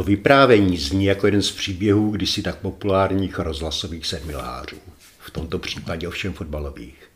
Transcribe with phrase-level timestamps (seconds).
[0.00, 4.76] To vyprávění zní jako jeden z příběhů kdysi tak populárních rozhlasových sedmilářů.
[5.18, 7.10] V tomto případě ovšem fotbalových.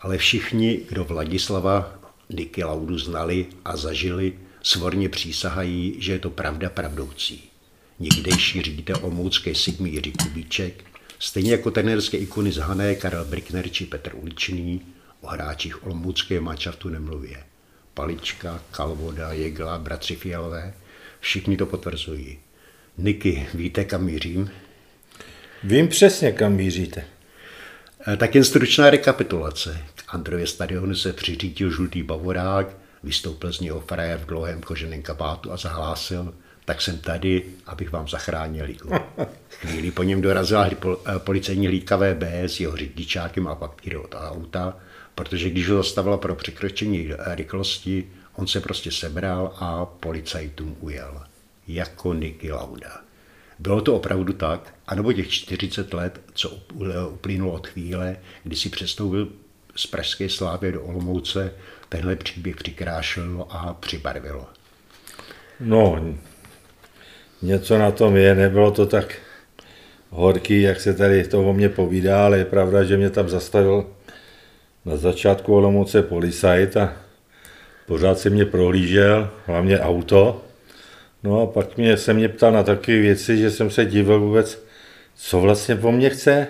[0.00, 1.98] Ale všichni, kdo Vladislava
[2.30, 7.50] Niky Laudu znali a zažili, svorně přísahají, že je to pravda pravdoucí.
[7.98, 10.84] Někdejší ředitel Olmoucké Sigmy Jiří Kubíček,
[11.18, 14.80] stejně jako trenérské ikony zhané Karel Brickner či Petr Uličný,
[15.20, 17.44] o hráčích Olmoucké manšaftu nemluvě.
[17.94, 20.74] Palička, Kalvoda, Jegla, bratři Fialové–
[21.20, 22.38] Všichni to potvrzují.
[22.98, 24.50] Niky, víte, kam mířím?
[25.64, 27.04] Vím přesně, kam míříte.
[28.06, 29.80] Eh, tak jen stručná rekapitulace.
[29.94, 35.52] K Andrově stadionu se přiřítil žlutý bavorák, vystoupil z něho frajer v dlouhém koženém kabátu
[35.52, 38.90] a zahlásil, tak jsem tady, abych vám zachránil ligu.
[39.50, 44.76] Chvíli po něm dorazila eh, policejní hlídka VB s jeho řidičákem a papíry od auta,
[45.14, 48.04] protože když ho zastavila pro překročení rychlosti,
[48.38, 51.22] On se prostě sebral a policajtům ujel.
[51.68, 53.00] Jako Niky Lauda.
[53.58, 56.58] Bylo to opravdu tak, anebo těch 40 let, co
[57.10, 59.28] uplynulo od chvíle, kdy si přestoupil
[59.76, 61.52] z Pražské slávy do Olomouce,
[61.88, 64.46] tenhle příběh přikrášelo a přibarvilo.
[65.60, 66.14] No,
[67.42, 69.18] něco na tom je, nebylo to tak
[70.10, 73.86] horký, jak se tady to o mě povídá, ale je pravda, že mě tam zastavil
[74.84, 77.07] na začátku Olomouce policajt a
[77.88, 80.44] pořád se mě prohlížel, hlavně auto.
[81.22, 84.64] No a pak mě, se mě ptal na takové věci, že jsem se divil vůbec,
[85.16, 86.46] co vlastně po mně chce.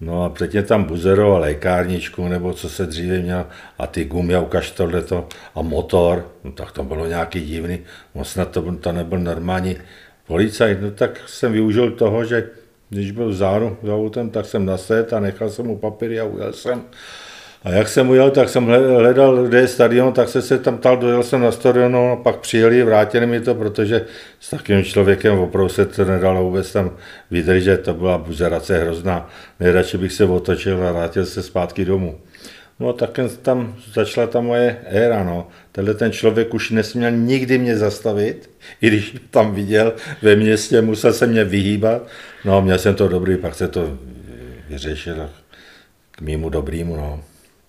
[0.00, 3.46] No a předtím tam buzeroval lékárničku, nebo co se dříve měl,
[3.78, 7.78] a ty gumy a ukaž tohleto, a motor, no tak to bylo nějaký divný,
[8.14, 9.76] no snad to, to nebyl normální
[10.26, 12.50] policajt, no tak jsem využil toho, že
[12.90, 16.52] když byl záru za autem, tak jsem naset a nechal jsem mu papíry a ujel
[16.52, 16.82] jsem.
[17.64, 20.96] A jak jsem ujel, tak jsem hledal, kde je stadion, tak se se tam ptal,
[20.96, 24.04] dojel jsem na stadion, a pak přijeli, vrátili mi to, protože
[24.40, 26.96] s takým člověkem opravdu se to nedalo vůbec tam
[27.30, 29.30] vydržet, to byla buzerace hrozná.
[29.60, 32.18] Nejradši bych se otočil a vrátil se zpátky domů.
[32.80, 35.48] No tak tam začala ta moje éra, no.
[35.72, 38.50] Tenhle ten člověk už nesměl nikdy mě zastavit,
[38.80, 39.92] i když tam viděl
[40.22, 42.06] ve městě, musel se mě vyhýbat.
[42.44, 43.98] No měl jsem to dobrý, pak se to
[44.68, 45.30] vyřešil
[46.10, 47.20] k mýmu dobrýmu, no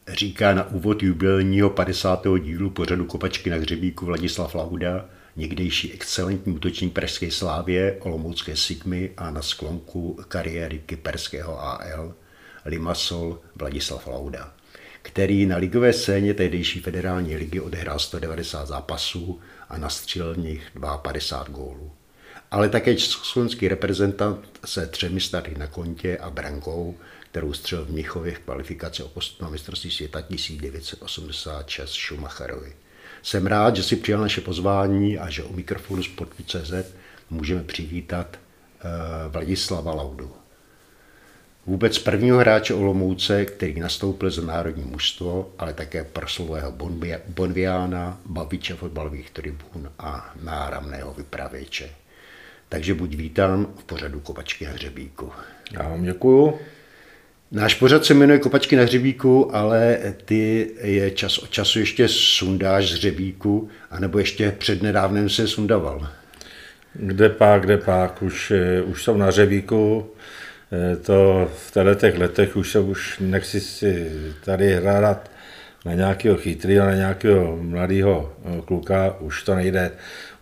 [0.07, 2.27] říká na úvod jubilejního 50.
[2.39, 5.05] dílu pořadu Kopačky na hřebíku Vladislav Lauda,
[5.35, 12.13] někdejší excelentní útočník Pražské slávě, Olomoucké Sigmy a na sklonku kariéry kyperského AL
[12.65, 14.53] Limassol Vladislav Lauda,
[15.01, 19.39] který na ligové scéně tehdejší federální ligy odehrál 190 zápasů
[19.69, 20.71] a nastřelil v nich
[21.01, 21.91] 52 gólů.
[22.55, 26.95] Ale také československý reprezentant se třemi starty na kontě a brankou
[27.35, 32.73] kterou střel v Mnichově v kvalifikaci o postup na mistrovství světa 1986 Schumacherovi.
[33.23, 36.73] Jsem rád, že si přijal naše pozvání a že u mikrofonu Sportu.cz
[37.29, 40.31] můžeme přivítat uh, Vladislava Laudu.
[41.65, 46.73] Vůbec prvního hráče Olomouce, který nastoupil za národní mužstvo, ale také proslového
[47.27, 52.04] Bonviána, baviče fotbalových tribun a náramného vypravěče.
[52.69, 55.31] Takže buď vítám v pořadu Kopačky na hřebíku.
[55.71, 56.59] Já vám děkuju.
[57.51, 62.91] Náš pořad se jmenuje Kopačky na hřebíku, ale ty je čas od času ještě sundáš
[62.91, 66.07] z hřebíku, anebo ještě přednedávnem se sundaval.
[66.93, 70.09] Kde pak, kde pak, už, eh, už jsou na hřebíku,
[70.71, 74.11] eh, to v těch letech už se už nechci si
[74.45, 75.31] tady hrát
[75.85, 79.91] na nějakého chytrého, na nějakého mladého eh, kluka, už to nejde,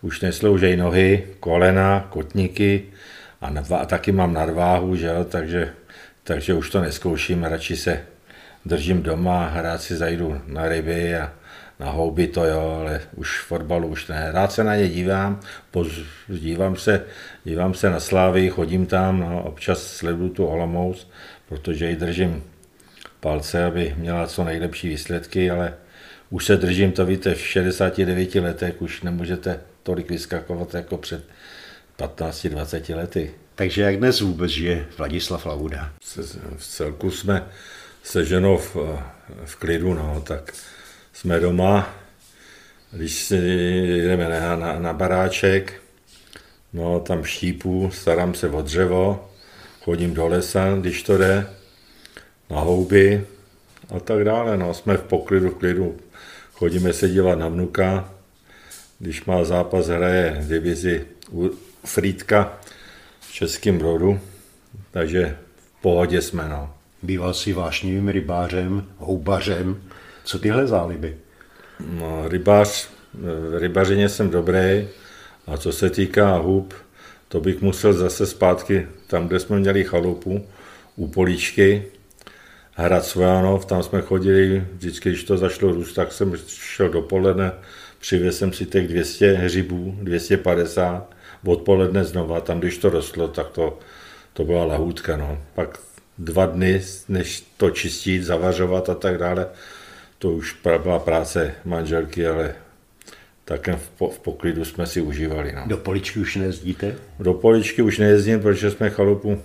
[0.03, 2.83] už nesloužejí nohy, kolena, kotníky
[3.41, 5.73] a, a taky mám nadváhu, že jo, takže
[6.23, 8.01] takže už to neskouším, radši se
[8.65, 11.33] držím doma, hrát si zajdu na ryby a
[11.79, 14.29] na houby to jo, ale už fotbalu už ne.
[14.31, 15.39] Rád se na ně dívám,
[15.71, 15.87] poz,
[16.27, 17.05] dívám, se,
[17.43, 21.07] dívám se na Slávy, chodím tam, no, občas sleduju tu Olomouc,
[21.49, 22.43] protože ji držím
[23.19, 25.73] palce, aby měla co nejlepší výsledky, ale
[26.29, 31.25] už se držím, to víte, v 69 letech už nemůžete tolik vyskakovat jako před
[31.99, 33.31] 15-20 lety.
[33.55, 35.93] Takže jak dnes vůbec žije Vladislav Lauda?
[36.57, 37.47] V celku jsme
[38.03, 38.75] se ženou v,
[39.45, 40.53] v klidu, no, tak
[41.13, 41.95] jsme doma,
[42.91, 43.37] když si
[44.07, 45.81] jdeme na, na, na baráček,
[46.73, 49.29] no tam štípu, starám se o dřevo,
[49.81, 51.47] chodím do lesa, když to jde,
[52.49, 53.25] na houby
[53.95, 54.57] a tak dále.
[54.57, 55.97] No, jsme v poklidu, v klidu.
[56.53, 58.12] Chodíme se dívat na vnuka,
[58.99, 61.51] když má zápas, hraje divizi u
[61.85, 62.59] Frýdka
[63.19, 64.19] v Českém brodu,
[64.91, 65.37] takže
[65.77, 66.49] v pohodě jsme.
[66.49, 66.73] No.
[67.03, 69.81] Býval si vášnivým rybářem, houbařem.
[70.23, 71.17] Co tyhle záliby?
[71.99, 72.89] No, rybář,
[73.57, 74.87] rybařině jsem dobrý
[75.47, 76.73] a co se týká hub,
[77.27, 80.45] to bych musel zase zpátky tam, kde jsme měli chalupu,
[80.95, 81.83] u Políčky,
[82.75, 87.51] Hrad Svojanov, tam jsme chodili, vždycky, když to zašlo růst, tak jsem šel dopoledne,
[88.03, 91.15] přivezl jsem si těch 200 hřibů, 250,
[91.45, 93.79] odpoledne znova, tam když to rostlo, tak to,
[94.33, 95.17] to byla lahůdka.
[95.17, 95.41] No.
[95.55, 95.79] Pak
[96.17, 99.47] dva dny, než to čistit, zavařovat a tak dále,
[100.19, 102.55] to už byla práce manželky, ale
[103.45, 105.51] také v, po, v poklidu jsme si užívali.
[105.55, 105.63] No.
[105.67, 106.95] Do poličky už nejezdíte?
[107.19, 109.41] Do poličky už nejezdím, protože jsme chalupu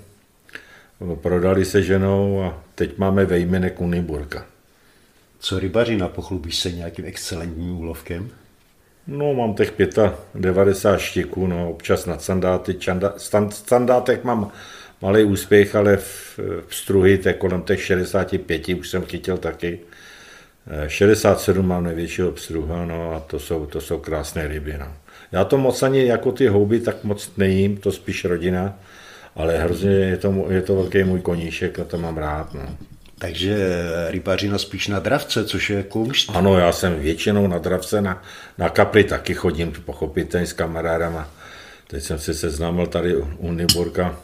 [1.23, 4.47] prodali se ženou a teď máme ve jmének Uniburka.
[5.39, 8.31] Co rybařina, pochlubíš se nějakým excelentním úlovkem?
[9.09, 9.73] No, mám těch
[10.35, 12.75] 95 štiků, no, občas nad sandáty.
[12.75, 13.55] Čanda, stand,
[14.25, 14.53] mám
[15.03, 16.39] malý úspěch, ale v,
[16.69, 19.81] v struhy, to kolem těch 65 už jsem chytil taky.
[20.87, 24.93] 67 mám největšího pstruha, no a to jsou, to jsou krásné ryby, no.
[25.33, 28.79] Já to moc ani jako ty houby tak moc nejím, to spíš rodina,
[29.37, 32.77] ale hrozně je to, je to velký můj koníšek a to mám rád, no.
[33.19, 33.57] Takže
[34.09, 36.31] rybařina spíš na dravce, což je kumšt.
[36.35, 38.23] Ano, já jsem většinou na dravce, na,
[38.59, 41.31] na kapry taky chodím, pochopitelně s kamarádama.
[41.87, 44.17] Teď jsem si seznámil tady u Niborka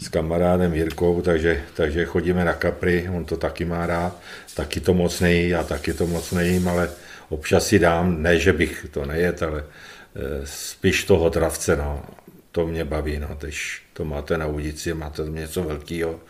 [0.00, 4.20] s kamarádem Jirkou, takže, takže chodíme na kapry, on to taky má rád,
[4.54, 6.90] taky to moc nejí, já taky to moc nejím, ale
[7.28, 12.04] občas si dám, ne, že bych to nejet, ale eh, spíš toho dravce, no,
[12.52, 16.20] to mě baví, no, když to máte na ulici, máte něco velkého,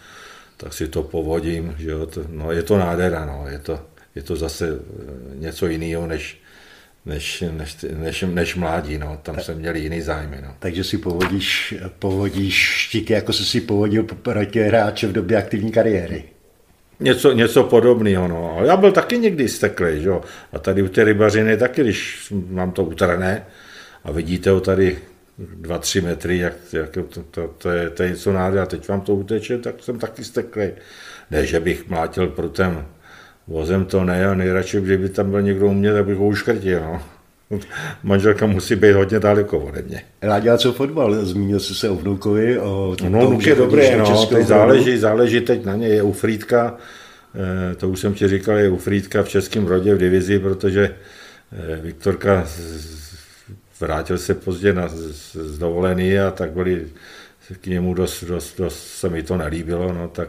[0.57, 3.81] tak si to povodím, že jo, to, no, je to nádhera, no, je to,
[4.15, 6.41] je to zase eh, něco jiného, než,
[7.07, 9.19] než, než, než, než mládí, no.
[9.23, 10.39] tam jsem měl jiný zájmy.
[10.43, 10.55] No.
[10.59, 16.25] Takže si povodíš, povodíš štíky, jako jsi si povodil proti hráče v době aktivní kariéry.
[17.01, 18.59] Něco, něco podobného, no.
[18.65, 20.23] Já byl taky někdy steklý, že jo.
[20.53, 23.47] A tady u té rybařiny taky, když mám to utrné
[24.05, 24.99] a vidíte ho tady
[25.39, 28.63] dva, tři metry, jak, jak to, to, to, je, to je něco nádhera.
[28.63, 30.69] A teď vám to uteče, tak jsem taky steklý.
[31.31, 32.87] Ne, že bych mlátil prutem
[33.49, 36.81] vozem, to ne, a nejradši, kdyby tam byl někdo u mě, tak bych ho uškrtil,
[36.81, 37.03] no.
[38.03, 40.03] Manželka musí být hodně daleko ode mě.
[40.23, 41.25] Ráděla co fotbal?
[41.25, 42.59] Zmínil jsi se o vnukovi.
[42.59, 45.89] O no, vnuk je dobrý, no, teď záleží, záleží teď na ně.
[45.89, 46.77] Je u Frýdka,
[47.35, 50.95] eh, to už jsem ti říkal, je u Frýdka v Českém rodě v divizi, protože
[51.53, 52.47] eh, Viktorka
[53.81, 56.87] vrátil se pozdě na, z dovolený a tak byli
[57.61, 60.29] k němu dost, dost, dost se mi to nelíbilo, no tak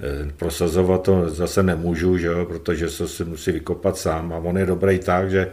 [0.00, 4.58] eh, prosazovat to zase nemůžu, že jo, protože se si musí vykopat sám a on
[4.58, 5.52] je dobrý tak, že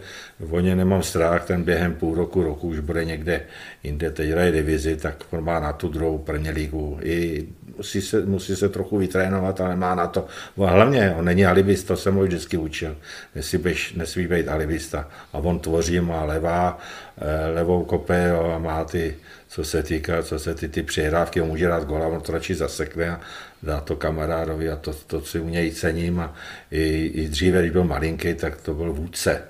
[0.49, 3.41] o ně nemám strach, ten během půl roku, roku už bude někde
[3.83, 6.99] jinde, teď hraje divizi, tak on má na tu druhou první ligu.
[7.01, 10.27] I musí se, musí se trochu vytrénovat, ale má na to.
[10.65, 12.97] A hlavně on není alibista, to jsem ho vždycky učil.
[13.35, 15.07] Nesmí, být, nesmí být alibista.
[15.33, 16.79] A on tvoří, má levá,
[17.17, 19.15] eh, levou kope jo, a má ty,
[19.47, 22.55] co se týká, co se ty, ty přihrávky, on může dát gola, on to radši
[22.55, 23.19] zasekne a
[23.63, 26.19] dá to kamarádovi a to, to si u něj cením.
[26.19, 26.35] A
[26.71, 29.41] i, i dříve, když byl malinký, tak to byl vůdce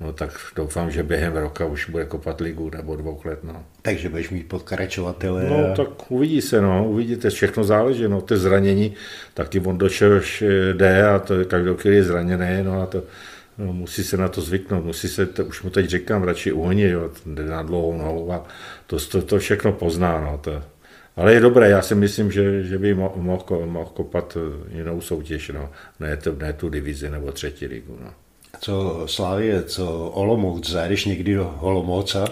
[0.00, 3.44] no tak doufám, že během roka už bude kopat ligu nebo dvou let.
[3.44, 3.64] No.
[3.82, 5.44] Takže budeš mít pokračovatele.
[5.48, 8.94] No tak uvidí se, no, uvidíte, všechno záleží, no, to zranění,
[9.34, 13.02] taky on do čehož jde a to každý, který je zraněný, no a to,
[13.58, 16.90] no, musí se na to zvyknout, musí se, to, už mu teď říkám, radši uhonit,
[16.90, 18.46] jo, jde na dlouhou nohu a
[18.86, 20.62] to, to, to všechno pozná, no, to,
[21.16, 24.38] ale je dobré, já si myslím, že, že by mohl, mohl, mohl kopat
[24.68, 27.98] jinou soutěž, no, ne, to, ne tu divizi nebo třetí ligu.
[28.02, 28.10] No
[28.60, 32.28] co Slavě, co Olomouc, zajedeš někdy do Olomouca?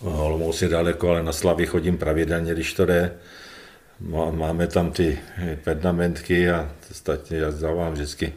[0.00, 3.14] Olomouc je daleko, ale na Slavě chodím pravidelně, když to jde.
[4.30, 5.18] Máme tam ty
[5.64, 8.32] pernamentky a ostatně já zavám vždycky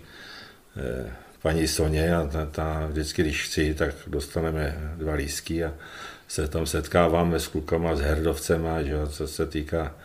[0.78, 5.74] eh, paní Soně a ta, ta, vždycky, když chci, tak dostaneme dva lísky a
[6.28, 9.96] se tam setkáváme s klukama, s herdovcem, a, že, co se týká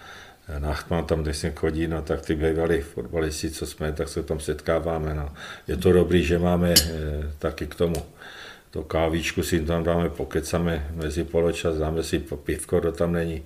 [0.58, 4.40] Nachtman tam, když se chodí, no tak ty bývalí fotbalisti, co jsme, tak se tam
[4.40, 5.14] setkáváme.
[5.14, 5.32] No.
[5.68, 7.96] Je to dobrý, že máme e, taky k tomu
[8.76, 13.42] to kávíčku si tam dáme, pokecame mezi poločas, dáme si pivko, to tam není.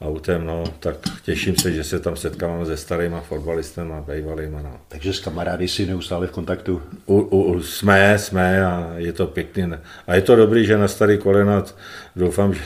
[0.00, 4.80] autem, no, tak těším se, že se tam setkávám se starýma fotbalistama, bývalýma, no.
[4.88, 6.82] Takže s kamarády si neustále v kontaktu?
[7.06, 9.74] U, u, jsme, jsme a je to pěkný.
[10.06, 11.64] A je to dobrý, že na starý kolena
[12.16, 12.60] doufám, že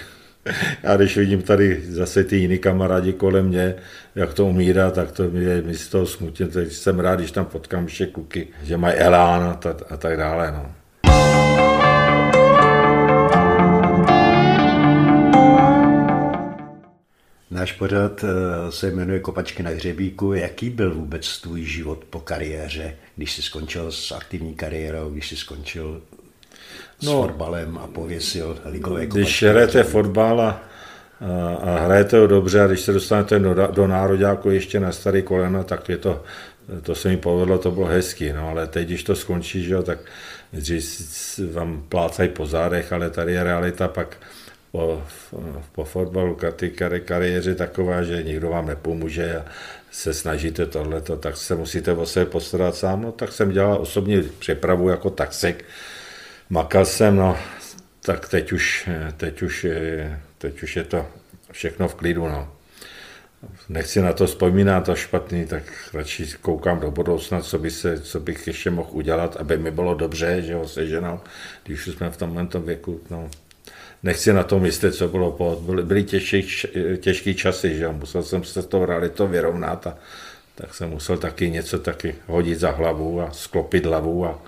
[0.83, 3.75] já když vidím tady zase ty jiný kamarádi kolem mě,
[4.15, 7.45] jak to umírá, tak to mě, mi z toho smutně, tak jsem rád, když tam
[7.45, 10.53] potkám ještě kluky, že mají elán a, ta, a tak dále.
[10.53, 10.75] No.
[17.51, 20.33] Náš pořad eh, se jmenuje Kopačky na hřebíku.
[20.33, 25.37] Jaký byl vůbec tvůj život po kariéře, když jsi skončil s aktivní kariérou, když jsi
[25.37, 26.03] skončil
[27.01, 29.21] s no, fotbalem a pověsil ligové kopačky?
[29.21, 30.63] Když hrajete fotbal a,
[31.21, 35.23] a, a hrajete ho dobře a když se dostanete do, do nároďáku ještě na starý
[35.23, 36.23] kolena, tak je to,
[36.83, 39.99] to se mi povedlo, to bylo hezky, no ale teď, když to skončí, že, tak
[40.51, 41.01] když
[41.53, 44.17] vám plácají po zádech, ale tady je realita pak
[44.73, 45.03] po,
[45.73, 46.71] po fotbalu, ty
[47.05, 49.45] kariéře taková, že nikdo vám nepomůže a
[49.91, 53.03] se snažíte tohleto, tak se musíte o sebe postarat sám.
[53.03, 55.65] No, tak jsem dělal osobní přepravu jako taxek.
[56.51, 57.39] Makal jsem, no,
[58.01, 59.67] tak teď už, teď už,
[60.39, 61.07] teď už je to
[61.53, 62.29] všechno v klidu.
[62.29, 62.53] No.
[63.69, 65.63] Nechci na to vzpomínat, to špatný, tak
[65.95, 69.95] radši koukám do budoucna, co, by se, co bych ještě mohl udělat, aby mi bylo
[69.95, 71.21] dobře, že ho seženal,
[71.65, 73.01] když už jsme v tomhle věku.
[73.11, 73.31] No,
[74.03, 76.47] nechci na to myslet, co bylo po, byly, byly těžký,
[77.01, 79.99] těžký časy, že musel jsem se s tou realitou vyrovnat a
[80.55, 84.43] tak jsem musel taky něco taky hodit za hlavu a sklopit hlavu a,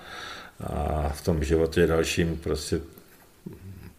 [0.63, 2.79] a v tom životě dalším prostě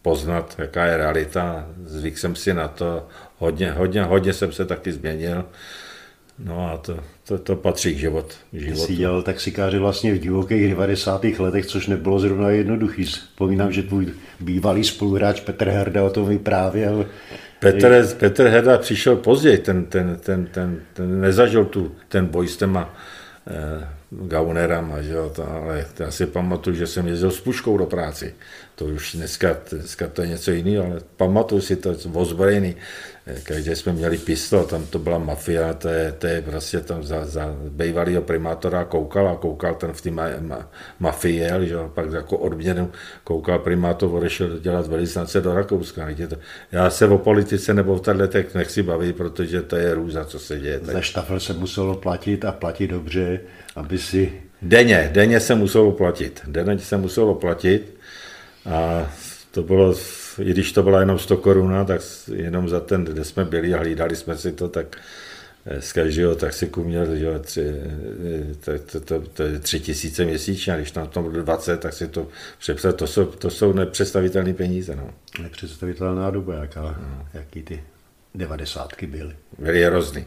[0.01, 1.67] poznat, jaká je realita.
[1.85, 5.45] Zvyk jsem si na to, hodně, hodně, hodně jsem se taky změnil.
[6.39, 8.81] No a to, to, to patří k život, životu.
[8.81, 11.23] Jsi dělal taxikáře vlastně v divokých 90.
[11.23, 13.03] letech, což nebylo zrovna jednoduchý.
[13.03, 14.07] Vzpomínám, že tvůj
[14.39, 17.05] bývalý spoluhráč Petr Herda o tom vyprávěl.
[17.59, 22.57] Petr, Petr Herda přišel později, ten, ten, ten, ten, ten nezažil tu, ten boj s
[22.57, 22.95] těma
[23.47, 27.85] eh, gaunerama, že jo, to, ale já si pamatuju, že jsem jezdil s puškou do
[27.85, 28.35] práci.
[28.79, 32.75] To už dneska, dneska to je něco jiného, ale pamatuju si to, ozbrojený.
[33.43, 37.25] Každý jsme měli pistol, tam to byla mafia, to je, to je prostě tam za,
[37.25, 42.11] za bývalého primátora koukal a koukal ten v té ma, ma, mafii jel, že pak
[42.11, 42.91] jako odměnu
[43.23, 46.07] koukal primátor, odešel dělat velisnance do Rakouska.
[46.29, 46.35] To,
[46.71, 50.59] já se o politice nebo v tato nechci bavit, protože to je růza, co se
[50.59, 50.79] děje.
[50.83, 53.39] Za štafel se muselo platit a platit dobře,
[53.75, 54.33] aby si...
[54.61, 56.41] Denně, denně se muselo platit.
[56.47, 57.98] Denně se muselo platit
[58.65, 59.07] a
[59.51, 59.95] to bylo
[60.39, 62.01] i když to byla jenom 100 koruna, tak
[62.33, 64.97] jenom za ten, kde jsme byli a hlídali jsme si to, tak
[65.65, 70.25] eh, z každého taxiku měl že, tři, eh, to, to, to, to, je tři tisíce
[70.25, 72.27] měsíčně, a když tam tom bylo 20, tak si to
[72.59, 74.95] přepsat, to jsou, to jsou nepředstavitelné peníze.
[74.95, 75.09] No.
[75.41, 77.27] Nepředstavitelná doba, jaká, no.
[77.33, 77.83] jaký ty
[78.35, 79.35] devadesátky byly.
[79.59, 80.25] Byly hrozný.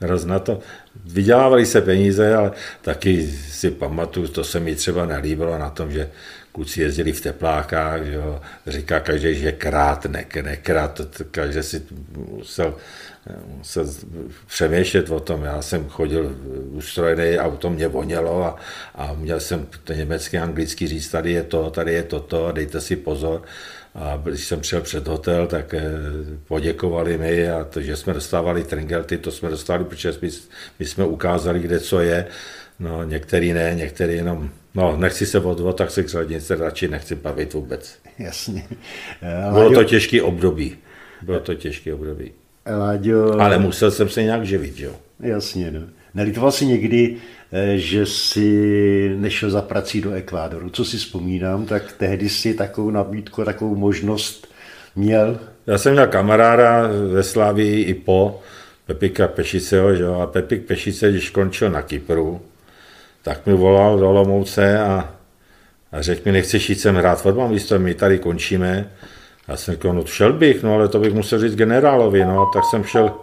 [0.00, 0.60] Hrozná to.
[1.04, 6.10] Vydělávali se peníze, ale taky si pamatuju, to se mi třeba nelíbilo na tom, že
[6.52, 11.82] kluci jezdili v teplákách, že jo, říká každý, že krát, ne, nekrát, každý si
[12.14, 12.76] musel,
[13.56, 13.86] musel
[14.46, 15.42] přemýšlet o tom.
[15.42, 16.36] Já jsem chodil
[16.70, 18.56] ustrojený, auto mě vonělo a,
[18.94, 22.96] a měl jsem to německý, anglický říct, tady je to, tady je toto, dejte si
[22.96, 23.42] pozor.
[23.94, 25.82] A když jsem přijel před hotel, tak eh,
[26.48, 30.30] poděkovali mi a to, že jsme dostávali tringelty, to jsme dostali, protože my,
[30.78, 32.26] my jsme ukázali, kde co je.
[32.80, 37.98] No, některý ne, některý jenom No, nechci se o, o taxikradnice radši nechci bavit vůbec.
[38.18, 38.64] Jasně.
[39.52, 40.76] Bylo to těžké období.
[41.22, 42.32] Bylo to těžké období.
[42.78, 43.40] Láďo...
[43.40, 44.92] Ale musel jsem se nějak živit, jo.
[45.20, 45.80] Jasně, no.
[46.14, 47.16] Nelitoval jsi někdy,
[47.52, 50.70] eh, že si nešel za prací do Ekvádoru.
[50.70, 54.48] Co si vzpomínám, tak tehdy si takovou nabídku, takovou možnost
[54.96, 55.40] měl.
[55.66, 58.40] Já jsem měl kamaráda ve Slávii i po
[58.86, 60.20] Pepika Pešiceho, že jo?
[60.20, 62.40] a Pepik Pešice, když končil na Kypru,
[63.22, 65.14] tak mi volal do Olomouce a,
[65.92, 68.90] a řekl mi, nechceš jít sem hrát fotbal, my tady končíme.
[69.48, 72.64] Já jsem řekl, no šel bych, no ale to bych musel říct generálovi, no, tak
[72.70, 73.14] jsem šel,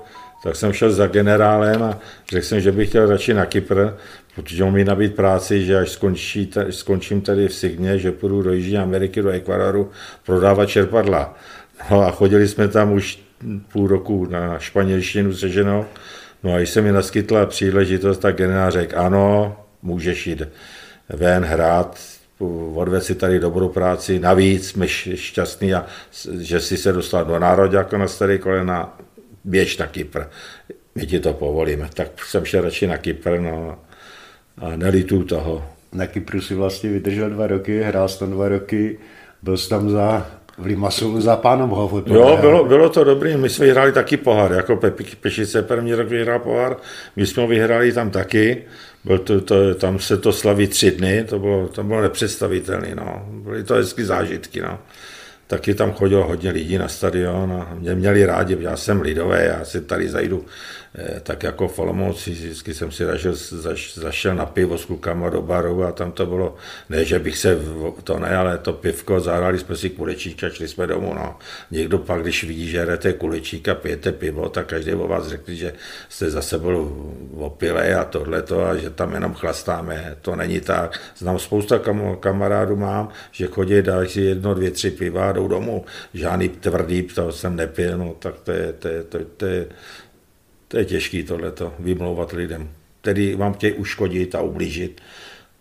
[0.43, 1.99] tak jsem šel za generálem a
[2.31, 3.87] řekl jsem, že bych chtěl radši na Kypr,
[4.35, 8.41] protože on mi nabít práci, že až skončí, až skončím tady v Signě, že půjdu
[8.41, 9.91] do Jižní Ameriky, do Ekvadoru,
[10.25, 11.35] prodávat čerpadla.
[11.91, 13.19] No a chodili jsme tam už
[13.71, 15.85] půl roku na španělštinu se ženou.
[16.43, 20.43] No a když se mi naskytla příležitost, tak generál řekl, ano, můžeš jít
[21.09, 21.99] ven hrát,
[22.73, 25.85] odved si tady dobrou práci, navíc jsme šťastný, a,
[26.39, 28.97] že si se dostal do jako na starý kolena,
[29.43, 30.23] běž na Kypr,
[30.95, 31.89] my ti to povolíme.
[31.93, 33.79] Tak jsem šel radši na Kypr, no,
[34.57, 35.69] a nelituju toho.
[35.93, 38.99] Na Kypru si vlastně vydržel dva roky, hrál tam dva roky,
[39.41, 42.03] byl jsi tam za v Limasolu za pánem Hovu.
[42.05, 46.07] Jo, bylo, bylo to dobré, my jsme vyhráli taky pohár, jako Pe, Pešice první rok
[46.07, 46.77] vyhrál pohár,
[47.15, 48.63] my jsme ho vyhráli tam taky,
[49.03, 53.25] byl to, to, tam se to slaví tři dny, to bylo, to bylo nepředstavitelné, no.
[53.29, 54.61] byly to hezky zážitky.
[54.61, 54.79] No
[55.47, 59.65] taky tam chodilo hodně lidí na stadion a mě měli rádi, já jsem lidové, já
[59.65, 60.45] si tady zajdu
[61.23, 65.41] tak jako v Olomouci vždycky jsem si zažil, zaš, zašel na pivo s klukama do
[65.41, 66.55] baru a tam to bylo,
[66.89, 67.57] ne, že bych se,
[68.03, 71.37] to ne, ale to pivko, zahrali jsme si kulečík a šli jsme domů, no.
[71.71, 75.51] Někdo pak, když vidí, že hrajete kulečík a pijete pivo, tak každý o vás řekl,
[75.53, 75.73] že
[76.09, 76.91] jste zase byl
[77.35, 80.99] opile a tohleto a že tam jenom chlastáme, to není tak.
[81.17, 85.47] Znám spousta kam, kamarádů mám, že chodí, dají si jedno, dvě, tři piva a jdou
[85.47, 85.85] domů.
[86.13, 89.47] Žádný tvrdý, to jsem nepil, no, tak to je, to je, to je, to je
[89.47, 89.67] to je
[90.85, 92.69] těžké tohleto, vymlouvat lidem,
[93.01, 95.01] který vám chtějí uškodit a ublížit,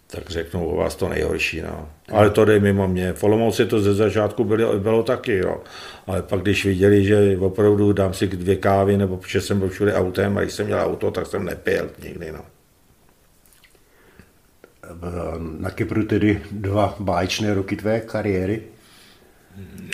[0.07, 1.61] tak řeknou o vás to nejhorší.
[1.61, 1.89] No.
[2.13, 3.13] Ale to jde mimo mě.
[3.13, 5.63] V Olomouci to ze začátku bylo, bylo taky, jo.
[6.07, 9.95] ale pak když viděli, že opravdu dám si dvě kávy, nebo protože jsem byl všude
[9.95, 12.33] autem a když jsem měl auto, tak jsem nepil nikdy.
[12.33, 12.41] No.
[15.59, 18.63] Na Kypru tedy dva báječné roky tvé kariéry?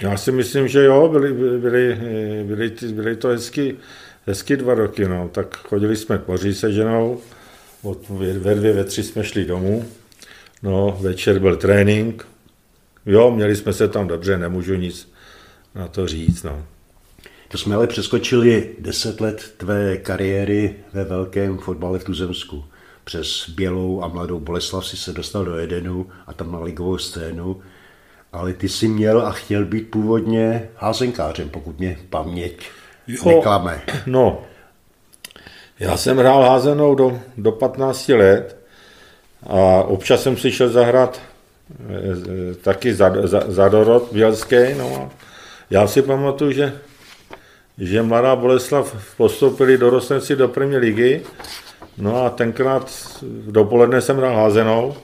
[0.02, 1.99] Já si myslím, že jo, byly, byly, byly,
[2.45, 3.76] byly, byly to hezky,
[4.26, 5.29] hezky dva roky, no.
[5.29, 7.21] Tak chodili jsme k moři se ženou,
[7.83, 9.85] od, ve dvě, ve tři jsme šli domů,
[10.62, 12.26] no, večer byl trénink,
[13.07, 15.12] jo, měli jsme se tam dobře, nemůžu nic
[15.75, 16.67] na to říct, no.
[17.49, 22.64] To jsme ale přeskočili deset let tvé kariéry ve velkém fotbale v Tuzemsku.
[23.05, 27.61] Přes Bělou a Mladou Boleslav si se dostal do Edenu a tam na ligovou scénu.
[28.33, 32.71] Ale ty jsi měl a chtěl být původně házenkářem, pokud mě paměť
[33.06, 33.82] jo, neklame.
[34.06, 34.42] No,
[35.80, 38.56] já jsem hrál házenou do, do 15 let
[39.47, 41.21] a občas jsem si šel zahrát
[41.90, 44.75] e, taky za, za, za Dorot Bělský.
[44.78, 45.11] No
[45.71, 46.73] já si pamatuju, že,
[47.78, 51.23] že Mladá Boleslav postoupili dorostenci do první ligy,
[51.99, 52.92] no a tenkrát
[53.47, 54.94] dopoledne jsem hrál házenou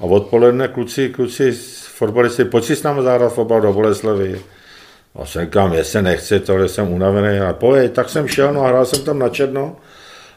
[0.00, 1.52] a odpoledne kluci, kluci
[1.94, 4.40] fotbalisti, pojď si s námi zahrát fotbal do Boleslavy.
[5.14, 7.38] A jsem říkám, jestli nechci, tohle jsem unavený.
[7.38, 9.76] A pojď, tak jsem šel, no a hrál jsem tam na černo.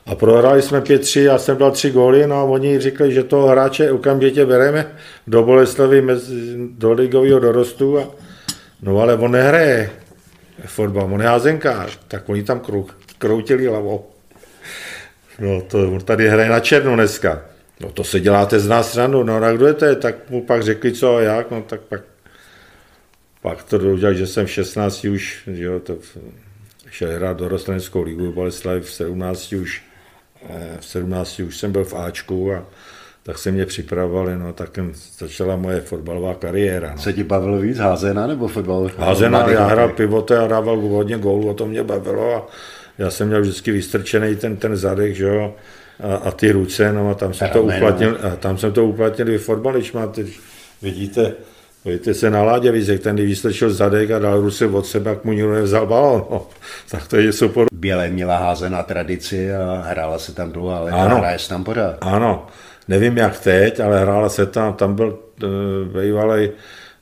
[0.05, 3.47] A prohráli jsme 5-3, já jsem dal tři góly, no a oni řekli, že toho
[3.47, 4.87] hráče okamžitě bereme
[5.27, 6.07] do Boleslavy,
[6.69, 7.99] do ligového dorostu.
[7.99, 8.07] A,
[8.81, 9.89] no ale on nehraje
[10.65, 12.85] fotbal, on je házenkář, tak oni tam krou,
[13.17, 14.05] kroutili hlavou.
[15.39, 17.41] No to tady hraje na černo dneska.
[17.79, 19.95] No to se děláte z nás stranu, no a kdo je to?
[19.95, 22.01] Tak mu pak řekli co a jak, no tak pak
[23.41, 25.97] pak to udělal, že jsem v 16 už, že jo, to
[26.89, 29.83] šel hrát do Rostlinskou ligu Boleslav, v 17 už,
[30.49, 32.65] eh, v 17 už jsem byl v Ačku a
[33.23, 34.79] tak se mě připravovali, no tak
[35.17, 36.91] začala moje fotbalová kariéra.
[36.91, 37.01] No.
[37.01, 38.91] Se ti bavilo víc házená nebo fotbal?
[38.97, 42.47] Házená, já hrál pivote a dával hodně gólů, o to mě bavilo a
[42.97, 45.55] já jsem měl vždycky vystrčený ten, ten zadek, že jo,
[45.99, 49.29] a, a ty ruce, no a tam jsem, to uplatnil, a tam jsem to uplatnil
[49.29, 50.25] i fotbal, když máte,
[50.81, 51.33] vidíte,
[51.83, 55.53] Pojďte se na Láděvízek, ten vystrčil zadek a dal ruce od sebe, jak mu nikdo
[55.53, 56.25] nevzal balón.
[56.31, 56.47] No.
[56.91, 57.65] Tak to je super.
[57.73, 61.17] Bělé měla házená tradici a hrála se tam dlouho, ale ano.
[61.17, 61.97] hraje se tam pořád.
[62.01, 62.47] Ano,
[62.87, 66.49] nevím jak teď, ale hrála se tam, tam byl uh, bývalý,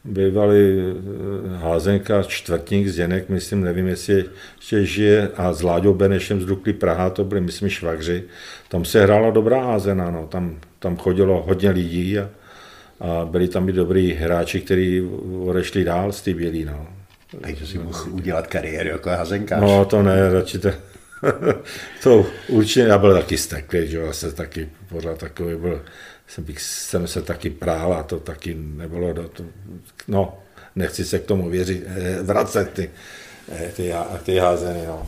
[0.03, 4.25] bývalý uh, házenka čtvrtník z Děnek, myslím, nevím, jestli
[4.57, 8.23] ještě žije, a s Láďou Benešem z Dukly Praha, to byli, myslím, švagři.
[8.69, 10.27] Tam se hrála dobrá házená, no.
[10.27, 12.29] tam, tam chodilo hodně lidí a
[12.99, 15.01] a byli tam i dobrý hráči, kteří
[15.45, 16.65] odešli dál z té bělý.
[16.65, 16.87] No.
[17.41, 19.61] Takže si mohl udělat kariéru jako hazenkář.
[19.61, 20.69] No to ne, radši to,
[22.03, 25.81] to určitě, já byl taky steklý, že já se taky pořád takový byl,
[26.27, 29.43] jsem, bych, jsem se taky prál a to taky nebylo, do, to,
[30.07, 30.39] no,
[30.75, 32.89] nechci se k tomu věřit, eh, vracet ty,
[33.51, 35.07] eh, ty, ty házeny, no.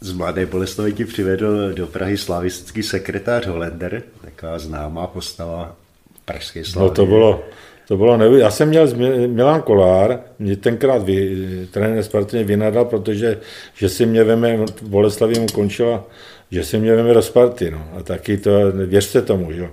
[0.00, 5.76] Z Mladé Boleslavy ti přivedl do Prahy slavistický sekretář Holender, taková známá postava
[6.24, 6.88] pražské slavy.
[6.88, 7.44] No to bylo,
[7.88, 8.38] to bylo nevím.
[8.38, 8.88] Já jsem měl
[9.26, 13.40] Milan Kolár, mě tenkrát vy, trenér Spartě vynadal, protože
[13.74, 16.04] že si mě veme, Boleslavě mu končila,
[16.50, 17.88] že si mě veme do Sparty, no.
[17.96, 19.68] A taky to, věřte tomu, že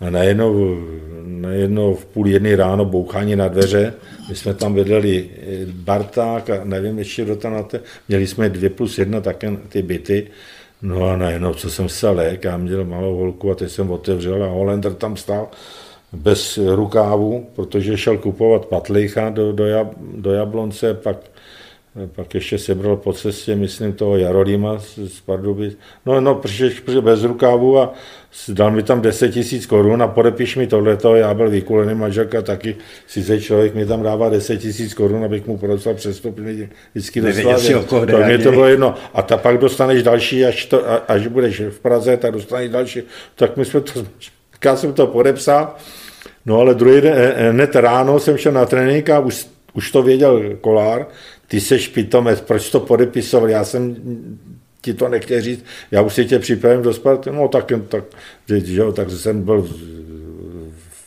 [0.00, 0.78] a najednou,
[1.24, 3.94] najednou v půl jedny ráno bouchání na dveře,
[4.28, 7.64] my jsme tam vedli eh, Barták a nevím ještě kdo tam na
[8.08, 10.26] měli jsme dvě plus jedna také ty byty,
[10.82, 14.44] no a najednou, co jsem se lék, já měl malou holku a teď jsem otevřel
[14.44, 15.48] a Holender tam stál
[16.12, 21.16] bez rukávu, protože šel kupovat patlicha do, do, Jab, do Jablonce, pak
[22.16, 25.78] pak ještě sebral po cestě, myslím, toho Jarolíma z, z Pardubic.
[26.06, 27.94] No, no, přišel, bez rukávu a
[28.48, 32.76] dal mi tam 10 tisíc korun a podepiš mi tohleto, já byl vykulený manželka taky,
[33.06, 36.38] sice člověk mi tam dává 10 tisíc korun, abych mu podepsal přestup
[36.92, 37.74] vždycky do Slavy.
[37.90, 38.94] To mě to bylo jedno.
[39.14, 43.02] A ta pak dostaneš další, až, to, až budeš v Praze, tak dostaneš další.
[43.34, 44.04] Tak my jsme to,
[44.64, 45.74] já jsem to podepsal,
[46.46, 49.90] no ale druhý den, eh, eh, hned ráno jsem šel na trénink a už, už
[49.90, 51.06] to věděl Kolár,
[51.48, 53.96] ty seš pitomec, proč to podepisoval, já jsem
[54.80, 58.04] ti to nechtěl říct, já už si tě připravím do Sparty, no tak, tak,
[58.46, 59.68] že, tak jsem byl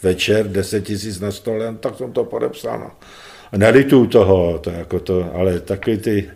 [0.04, 2.80] večer, 10 tisíc na stole, tak jsem to podepsal.
[2.80, 2.92] No.
[3.52, 3.58] A
[4.06, 6.30] toho, to jako to, ale taky ty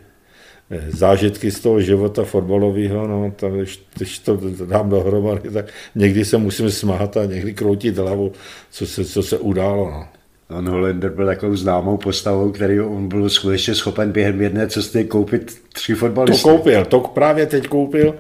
[0.72, 6.26] eh, zážitky z toho života fotbalového, no, to, když, když to dám dohromady, tak někdy
[6.26, 8.32] se musím smát a někdy kroutit hlavu,
[8.72, 9.92] co se, co se událo.
[9.92, 10.17] No.
[10.50, 15.62] On Hollander byl takovou známou postavou, který on byl skutečně schopen během jedné cesty koupit
[15.74, 16.44] tři fotbalisty.
[16.44, 18.16] To koupil, to právě teď koupil,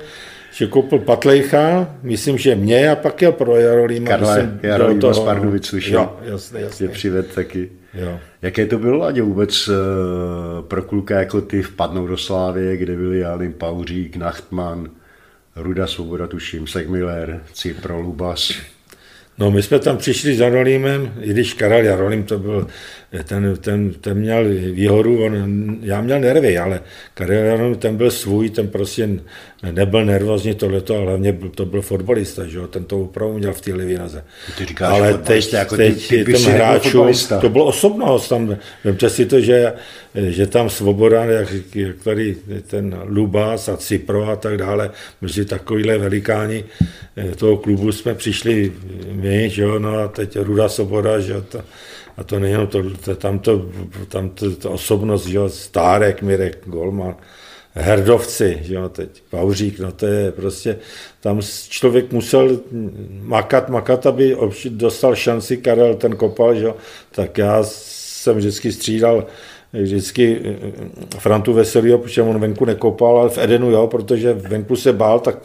[0.52, 4.08] že koupil Patlejcha, myslím, že mě a pak je pro Jarolíma.
[4.08, 6.00] Karle Jarolíma z Pardubic slyšel.
[6.02, 6.86] Jo, jasně, jasně.
[6.86, 7.70] Je přived taky.
[7.94, 8.20] Jo.
[8.42, 9.76] Jaké to bylo, Aně, vůbec uh,
[10.62, 14.90] pro kluka jako ty vpadnou do Slávy, kde byli Jalin Pauřík, Nachtman,
[15.56, 18.54] Ruda Svoboda, tuším, Segmiller, Cipro, Lubas.
[19.38, 22.68] No my jsme tam přišli s Jarolímem, i když Karel Jarolím to byl,
[23.24, 26.82] ten, ten, ten měl výhodu, on, já měl nervy, ale
[27.14, 29.10] Karel Jarolím ten byl svůj, ten prostě
[29.72, 33.54] nebyl nervózní tohleto, ale hlavně byl, to byl fotbalista, že jo, ten to opravdu měl
[33.54, 34.24] v té Livinaze.
[34.58, 37.08] Ty říkáš, ale teď, jako teď ty, ty těm hráčům,
[37.42, 39.74] to bylo osobnost, tam, vemte si to, že,
[40.16, 42.36] že tam Svoboda, jak, jak tady
[42.68, 44.92] ten Lubas a Cipro a tak dále,
[45.22, 46.64] mezi takovýhle velikáni
[47.18, 48.72] eh, toho klubu jsme přišli
[49.12, 51.62] my, že jo, no a teď Ruda Svoboda, že jo, to,
[52.18, 53.66] a to nejenom to, to, tam to,
[54.08, 57.16] tam to, to osobnost, jo, Stárek, Mirek, Golman,
[57.74, 60.78] herdovci, jo, teď Pauřík, no to je prostě,
[61.22, 62.60] tam člověk musel
[63.22, 64.38] makat, makat, aby
[64.70, 66.76] dostal šanci, Karel ten kopal, jo,
[67.12, 69.26] tak já jsem vždycky střídal
[69.74, 74.94] vždycky eh, Frantu Veselýho, protože on venku nekopal, ale v Edenu jo, protože venku se
[74.94, 75.38] bál, tak,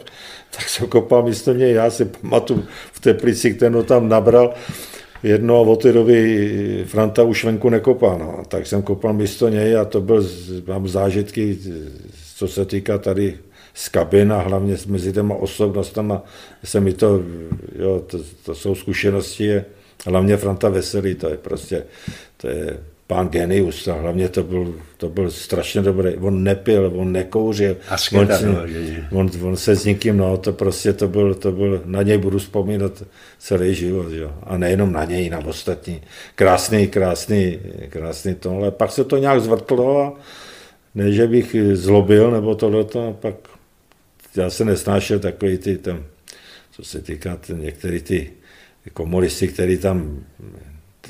[0.51, 4.53] tak jsem kopal místo něj, já si pamatuju v Teplici, ten ho tam nabral,
[5.23, 8.43] jedno od té doby Franta už venku nekopá, no.
[8.47, 10.27] tak jsem kopal místo něj a to byl,
[10.67, 11.57] mám zážitky
[12.35, 13.37] co se týká tady
[13.73, 16.23] z kabin a hlavně mezi těma osobnostama
[16.63, 17.23] se mi to,
[17.79, 19.61] jo, to, to jsou zkušenosti,
[20.05, 21.83] hlavně Franta Veselý, to je prostě,
[22.37, 26.15] to je pán genius a hlavně to byl, to byl strašně dobrý.
[26.15, 27.77] On nepil, on nekouřil.
[27.89, 28.27] A on,
[29.11, 32.39] on, on, se s nikým, no, to prostě to byl, to byl, na něj budu
[32.39, 33.03] vzpomínat
[33.39, 34.33] celý život, jo.
[34.43, 36.01] A nejenom na něj, na ostatní.
[36.35, 38.71] Krásný, krásný, krásný tohle.
[38.71, 40.13] Pak se to nějak zvrtlo a
[40.95, 43.35] ne, že bych zlobil nebo tohleto, a pak
[44.35, 46.03] já se nesnášel takový ty tam,
[46.71, 48.31] co se týká některý ty
[48.93, 50.23] komunisty, který tam,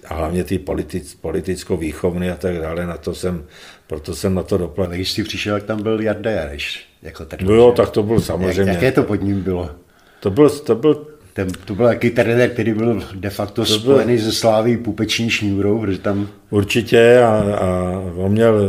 [0.08, 3.46] a hlavně ty politic, politicko-výchovny a tak dále, na to jsem,
[3.88, 4.96] proto jsem na to doplatil.
[4.96, 7.46] Když jsi přišel, jak tam byl Jarda Jareš, jako ten.
[7.46, 8.62] Bylo, tak to byl samozřejmě.
[8.62, 9.70] Jak, jaké to pod ním bylo?
[10.20, 13.80] To byl, to byl ten, to byl jaký trenér, který byl de facto byl...
[13.80, 16.28] spojený ze Sláví pupeční šňůrou, protože tam...
[16.50, 18.62] Určitě a, a on, měl,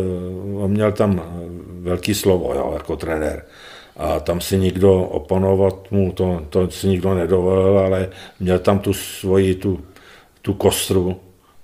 [0.55, 1.23] on měl tam
[1.81, 3.45] velký slovo jo, jako trenér.
[3.97, 8.09] A tam si nikdo oponovat mu, to, to si nikdo nedovolil, ale
[8.41, 9.81] měl tam tu svoji, tu,
[10.45, 11.17] tu kostru,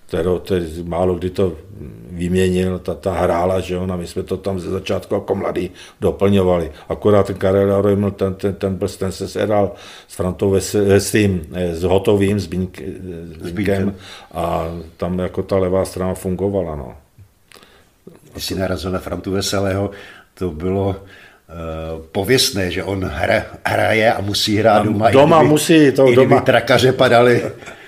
[0.06, 1.52] kterou teď málo kdy to
[2.10, 6.72] vyměnil, ta, ta hrála, že ona, my jsme to tam ze začátku jako mladý doplňovali.
[6.88, 9.72] Akorát ten Karel Arojml, ten, ten, ten, ten, ten se sedal
[10.08, 13.94] s Frantou s tím, eh, s Hotovým, s, Bínk, eh, s Bínkem
[14.34, 14.64] a
[14.96, 16.94] tam jako ta levá strana fungovala, no.
[18.32, 19.90] Když jsi narazil na Frantu Veselého,
[20.34, 20.96] to bylo
[22.12, 25.10] pověstné, že on hra, hraje a musí hrát doma.
[25.10, 26.40] Doma kdyby, musí, to i doma.
[26.40, 27.42] trakaře padaly.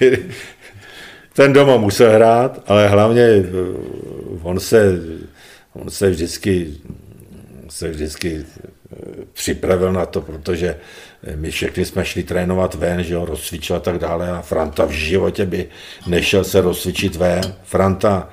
[1.32, 3.44] ten doma musel hrát, ale hlavně eh,
[4.42, 4.92] on se,
[5.72, 6.74] on se vždycky,
[7.68, 8.96] se vždycky eh,
[9.32, 10.76] připravil na to, protože
[11.24, 14.84] eh, my všichni jsme šli trénovat ven, že jo, rozcvičil a tak dále a Franta
[14.84, 15.66] v životě by
[16.06, 17.54] nešel se rozcvičit ven.
[17.64, 18.28] Franta,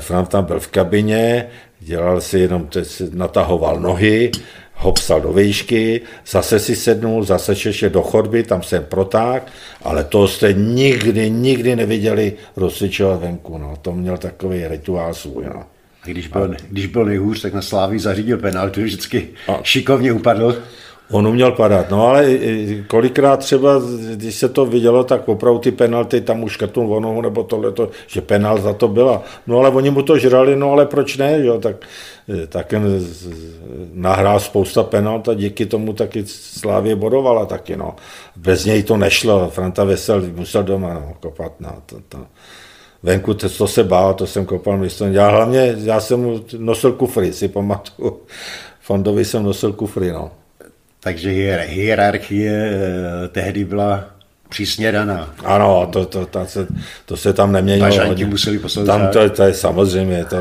[0.00, 1.48] Franta byl v kabině,
[1.80, 2.68] dělal si jenom,
[3.10, 4.30] natahoval nohy,
[4.76, 10.28] hopsal do výšky, zase si sednul, zase šeše do chodby, tam jsem proták, ale to
[10.28, 13.74] jste nikdy, nikdy neviděli rozsvičovat venku, no.
[13.82, 15.64] To měl takový rituál svůj, no.
[16.02, 16.56] A když byl, a...
[16.70, 19.60] když byl nejhůř, tak na Sláví zařídil penaltu, vždycky a...
[19.62, 20.62] šikovně upadl.
[21.10, 22.38] On uměl padat, no ale
[22.86, 23.80] kolikrát třeba,
[24.14, 28.20] když se to vidělo, tak opravdu ty penalty tam už škrtnul onohu nebo tohleto, že
[28.20, 29.22] penal za to byla.
[29.46, 31.76] No ale oni mu to žrali, no ale proč ne, jo, tak,
[32.48, 32.74] tak
[33.92, 37.94] nahrál spousta penalt a díky tomu taky Slávě bodovala taky, no.
[38.36, 42.18] Bez něj to nešlo, Franta Vesel musel doma no, kopat, no, to, to.
[43.02, 45.04] Venku to, to se bál, to jsem kopal místo.
[45.04, 48.20] Já hlavně, já jsem nosil kufry, si pamatuju.
[48.80, 50.30] Fondovi jsem nosil kufry, no.
[51.00, 51.30] Takže
[51.66, 54.04] hierarchie eh, tehdy byla
[54.48, 55.34] přísně daná.
[55.44, 56.66] Ano, to, to, to, se,
[57.06, 57.88] to se tam neměnilo.
[57.88, 58.98] Pažanti museli poslouchat.
[58.98, 60.36] Tam to, to je samozřejmě, to,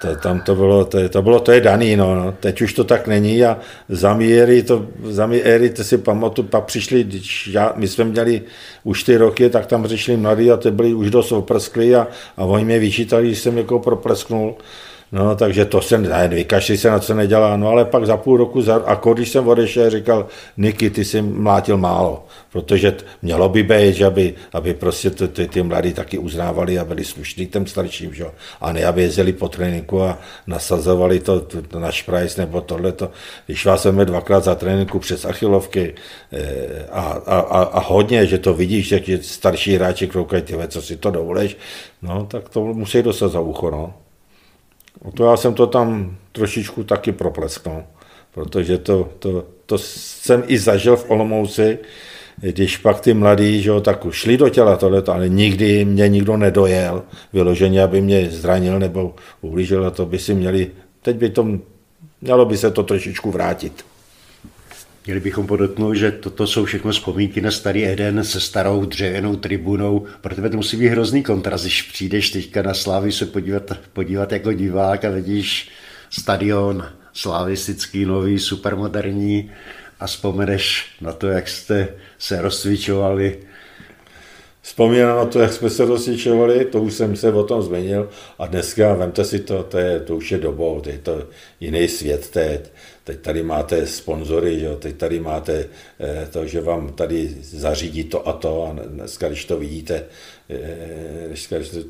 [0.00, 2.32] to, tam to bylo, to, to bylo, to je daný, no, no.
[2.32, 6.64] teď už to tak není a za míry, to, za míry, to si pamatuju, pak
[6.64, 8.42] přišli, když já, my jsme měli
[8.84, 12.44] už ty roky, tak tam přišli mladí a ty byli už dost oprskli a, a
[12.44, 14.54] oni mě vyčítali, když jsem jako proplesknul,
[15.12, 18.36] No, takže to se, ne, vykašli se na co nedělá, no ale pak za půl
[18.36, 23.48] roku, za, a když jsem odešel, říkal, Niky, ty jsi mlátil málo, protože t, mělo
[23.48, 27.46] by být, že aby, aby prostě ty, ty, ty mladí taky uznávali a byli slušní
[27.46, 28.24] těm starším, že?
[28.60, 33.10] a ne, aby jezdili po tréninku a nasazovali to, to, to na šprajs nebo tohleto.
[33.46, 35.94] Když vás jsme dvakrát za tréninku přes achilovky
[36.32, 40.82] eh, a, a, a, a, hodně, že to vidíš, že starší hráči kroukají, ty co
[40.82, 41.56] si to dovolíš,
[42.02, 43.94] no, tak to musí dostat za ucho, no.
[45.04, 47.82] No to já jsem to tam trošičku taky proplesknul,
[48.34, 51.78] protože to, to, to jsem i zažil v Olomouci,
[52.40, 56.36] když pak ty mladí, že jo, tak šli do těla tohleto, ale nikdy mě nikdo
[56.36, 60.70] nedojel vyloženě, aby mě zranil nebo ublížil a to by si měli,
[61.02, 61.48] teď by to,
[62.20, 63.84] mělo by se to trošičku vrátit.
[65.10, 70.06] Měli bychom podotknout, že toto jsou všechno vzpomínky na starý Eden se starou dřevěnou tribunou.
[70.20, 74.32] Pro tebe to musí být hrozný kontrast, když přijdeš teďka na Slávy se podívat, podívat
[74.32, 75.70] jako divák a vidíš
[76.10, 79.50] stadion slavistický, nový, supermoderní
[80.00, 83.38] a vzpomeneš na to, jak jste se rozcvičovali.
[84.62, 88.46] Vzpomínám na to, jak jsme se rozcvičovali, to už jsem se o tom změnil a
[88.46, 91.26] dneska, vemte si to, to, je, to už je dobou, to je to
[91.60, 92.70] jiný svět teď
[93.10, 95.68] teď tady máte sponzory, jo, teď tady máte
[96.00, 100.04] eh, to, že vám tady zařídí to a to a dneska, když to vidíte,
[101.32, 101.84] Říká, že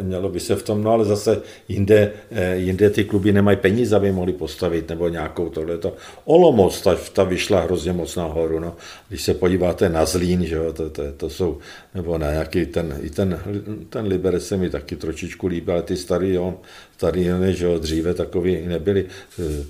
[0.00, 3.96] mělo by se v tom, no ale zase jinde, eh, jinde ty kluby nemají peníze,
[3.96, 5.96] aby mohli postavit nebo nějakou tohleto.
[6.24, 8.76] Olomouc, ta, ta vyšla hrozně moc nahoru, no.
[9.08, 11.58] Když se podíváte na Zlín, že jo, to, to, to, jsou,
[11.94, 13.40] nebo na nějaký ten, i ten,
[13.88, 16.54] ten Liberec se mi taky trošičku líbí, ale ty starý, jo,
[16.96, 19.06] stadiony, že jo, dříve takový nebyly.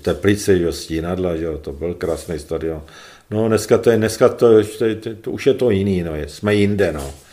[0.01, 2.81] Teplice, jo, Stínadla, že jo, to byl krásný stadion.
[3.31, 6.55] No dneska to je, dneska to, to, to, to, už je to jiný, no, jsme
[6.55, 7.24] jinde, no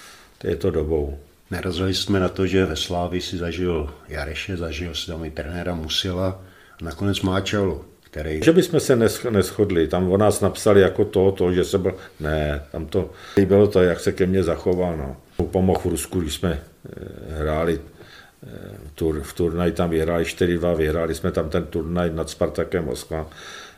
[0.43, 1.19] této dobou.
[1.51, 5.75] Narazili jsme na to, že ve Slávi si zažil Jareše, zažil si tam i trenéra
[5.75, 6.43] Musila
[6.81, 8.43] a nakonec Máčalu, který...
[8.43, 8.97] Že bychom se
[9.31, 11.95] neschodli, tam o nás napsali jako to, to, že se byl...
[12.21, 13.11] Ne, tam to
[13.47, 15.17] bylo to, jak se ke mně zachoval, no.
[15.51, 18.49] Pomohl v Rusku, když jsme eh, hráli eh,
[18.95, 23.27] tur, v turnaj tam vyhráli 4-2, vyhráli jsme tam ten turnaj nad Spartakem Moskva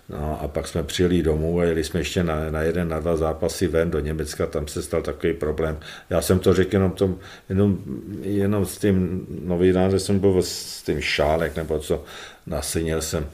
[0.09, 3.17] No a pak jsme přijeli domů a jeli jsme ještě na, na jeden, na dva
[3.17, 5.79] zápasy ven do Německa, tam se stal takový problém.
[6.11, 7.79] Já jsem to řekl jenom, tom, jenom,
[8.23, 12.05] jenom s tím novinářem, jsem byl s tím šálek nebo co,
[12.47, 13.27] nasinil jsem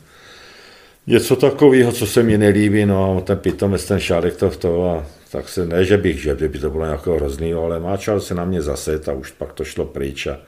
[1.07, 5.49] něco takového, co se mi nelíbí, no ten pitomec, ten šálek to, to a tak
[5.49, 8.63] se, ne, že bych, že by to bylo nějakého hroznýho, ale máčal se na mě
[8.63, 10.39] zase a už pak to šlo pryč a,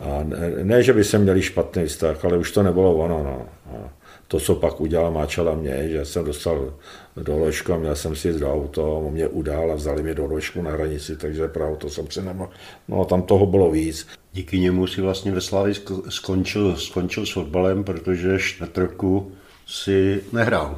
[0.00, 3.48] a ne, ne, že by se měli špatný vztah, ale už to nebylo ono, no.
[3.66, 3.99] A,
[4.30, 6.74] to, co pak udělal Máčala mě, že jsem dostal
[7.16, 10.26] do ložku a měl jsem si do auto, on mě udál a vzali mě do
[10.26, 12.50] ložku na hranici, takže právě to jsem si nemohl.
[12.88, 14.06] No a tam toho bylo víc.
[14.32, 15.74] Díky němu si vlastně ve Slavii
[16.08, 19.32] skončil, skončil s fotbalem, protože čtvrt roku
[19.66, 20.76] si nehrál.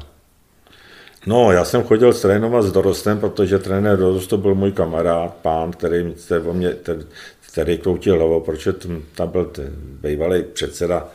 [1.25, 6.15] No, já jsem chodil trénovat s Dorostem, protože trenér Dorost byl můj kamarád, pán, který,
[6.51, 6.75] mě,
[7.51, 8.73] který kroutil hlavou, protože
[9.15, 11.09] tam byl ten bývalý předseda,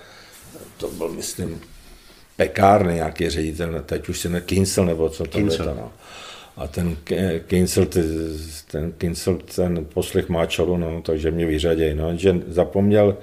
[0.76, 1.60] to byl, myslím,
[2.38, 5.44] pekárny, nějaký ředitel, teď už si ne Kinsel nebo co to je.
[5.58, 5.92] No.
[6.56, 6.96] A ten
[7.46, 7.86] Kinsel,
[8.70, 11.94] ten Kinsel, ten poslech Máčalu, no, takže mě vyřadějí.
[11.94, 13.16] No, že zapomněl,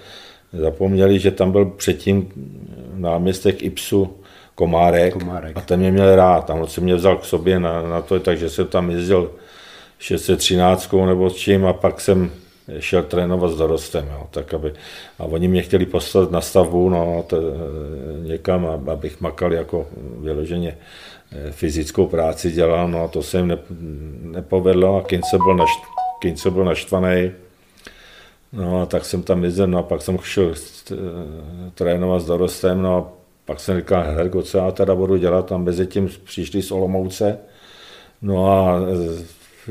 [0.54, 2.28] zapomněli, že tam byl předtím
[2.96, 4.18] náměstek Ipsu
[4.56, 5.58] Komárek, Komárek.
[5.58, 6.46] a ten mě měl rád.
[6.46, 9.32] Tam se mě vzal k sobě na, na to, takže jsem tam jezdil
[10.00, 12.32] 613 nebo s čím a pak jsem
[12.80, 14.74] šel trénovat s dorostem, jo, tak aby,
[15.20, 19.88] a oni mě chtěli poslat na stavbu, no, to, eh, někam, abych makal jako
[20.20, 20.78] vyloženě
[21.32, 23.58] eh, fyzickou práci dělal, no a to se jim ne,
[24.22, 25.80] nepovedlo a Kince byl, našt,
[26.20, 27.32] Kince byl naštvaný,
[28.54, 30.96] no a tak jsem tam jezdil, no a pak jsem šel eh,
[31.74, 33.12] trénovat s dorostem, no a
[33.46, 37.38] pak jsem říkal, Hergo, co já teda budu dělat, tam mezi tím přišli z Olomouce,
[38.22, 38.80] no a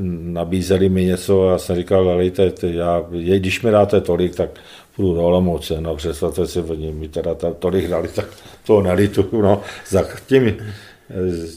[0.01, 4.51] nabízeli mi něco a já jsem říkal, lejte, já, když mi dáte tolik, tak
[4.97, 8.27] půjdu do Olomouce, no představte si, oni mi teda tolik dali, tak
[8.67, 10.57] to nelitu, no, za tím,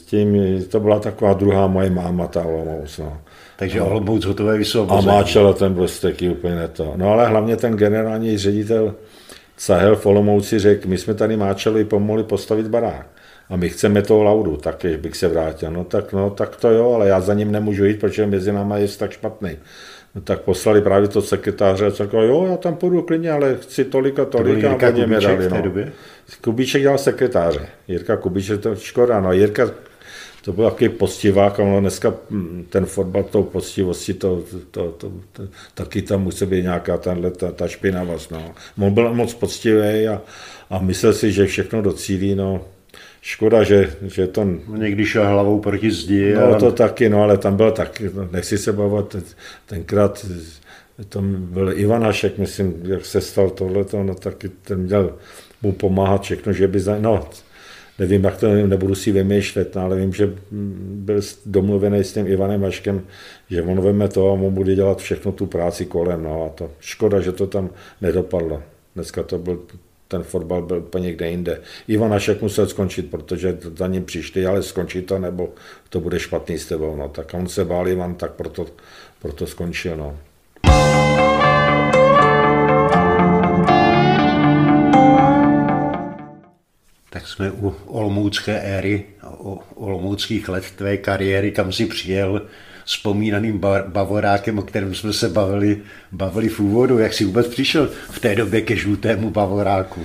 [0.06, 0.36] tím,
[0.70, 3.18] to byla taková druhá moje máma, ta Olomouc, no.
[3.56, 5.08] Takže Olomouc hotové vysvobození.
[5.08, 6.92] A máčela ten blestek úplně to.
[6.96, 8.94] No ale hlavně ten generální ředitel
[9.56, 13.06] Sahel v Olomouci řekl, my jsme tady máčeli pomohli postavit barák
[13.50, 15.70] a my chceme toho laudu, tak bych se vrátil.
[15.70, 18.76] No tak, no tak to jo, ale já za ním nemůžu jít, protože mezi náma
[18.76, 19.50] je tak špatný.
[20.14, 23.84] No, tak poslali právě to sekretáře a řekl, jo, já tam půjdu klidně, ale chci
[23.84, 25.48] tolik a tolik a oni mi dali.
[25.50, 25.62] No.
[26.40, 27.68] Kubíček dělal sekretáře.
[27.88, 29.70] Jirka Kubíček, to škoda, no Jirka
[30.44, 35.42] to byl takový postivák, ale dneska hm, ten fotbal tou postivostí, to, to, to, to,
[35.74, 38.30] taky tam musí být nějaká tahle, ta, ta špinavost.
[38.30, 38.54] No.
[38.80, 40.22] On byl moc poctivý a,
[40.70, 42.64] a myslel si, že všechno docílí, no.
[43.28, 44.44] Škoda, že, že to...
[44.68, 46.34] Někdy šel hlavou proti zdi.
[46.34, 46.58] No a...
[46.58, 49.36] to taky, no ale tam byl taky, no, nechci se bavit,
[49.66, 50.26] tenkrát
[51.08, 55.16] tam byl Ivanašek, myslím, jak se stal tohleto, no taky ten měl
[55.62, 57.28] mu pomáhat všechno, že by, za, no
[57.98, 62.60] nevím, jak to nebudu si vymýšlet, no, ale vím, že byl domluvený s tím Ivanem
[62.60, 63.02] Vaškem,
[63.50, 66.22] že on veme to a on bude dělat všechno tu práci kolem.
[66.22, 68.62] No, a to škoda, že to tam nedopadlo.
[68.94, 69.60] Dneska to byl
[70.08, 71.60] ten fotbal byl úplně někde jinde.
[71.88, 75.52] Ivan Ašek musel skončit, protože za ním přišli, ale skončí to, nebo
[75.88, 76.96] to bude špatný s tebou.
[76.96, 77.08] No.
[77.08, 78.66] Tak on se bál Ivan, tak proto,
[79.18, 79.96] proto skončil.
[79.96, 80.18] No.
[87.10, 92.46] tak jsme u olomoucké éry, o olomouckých let tvé kariéry, kam si přijel
[92.88, 95.76] vzpomínaným bavorákem, o kterém jsme se bavili,
[96.12, 96.98] bavili v úvodu.
[96.98, 100.00] Jak si vůbec přišel v té době ke žlutému bavoráku?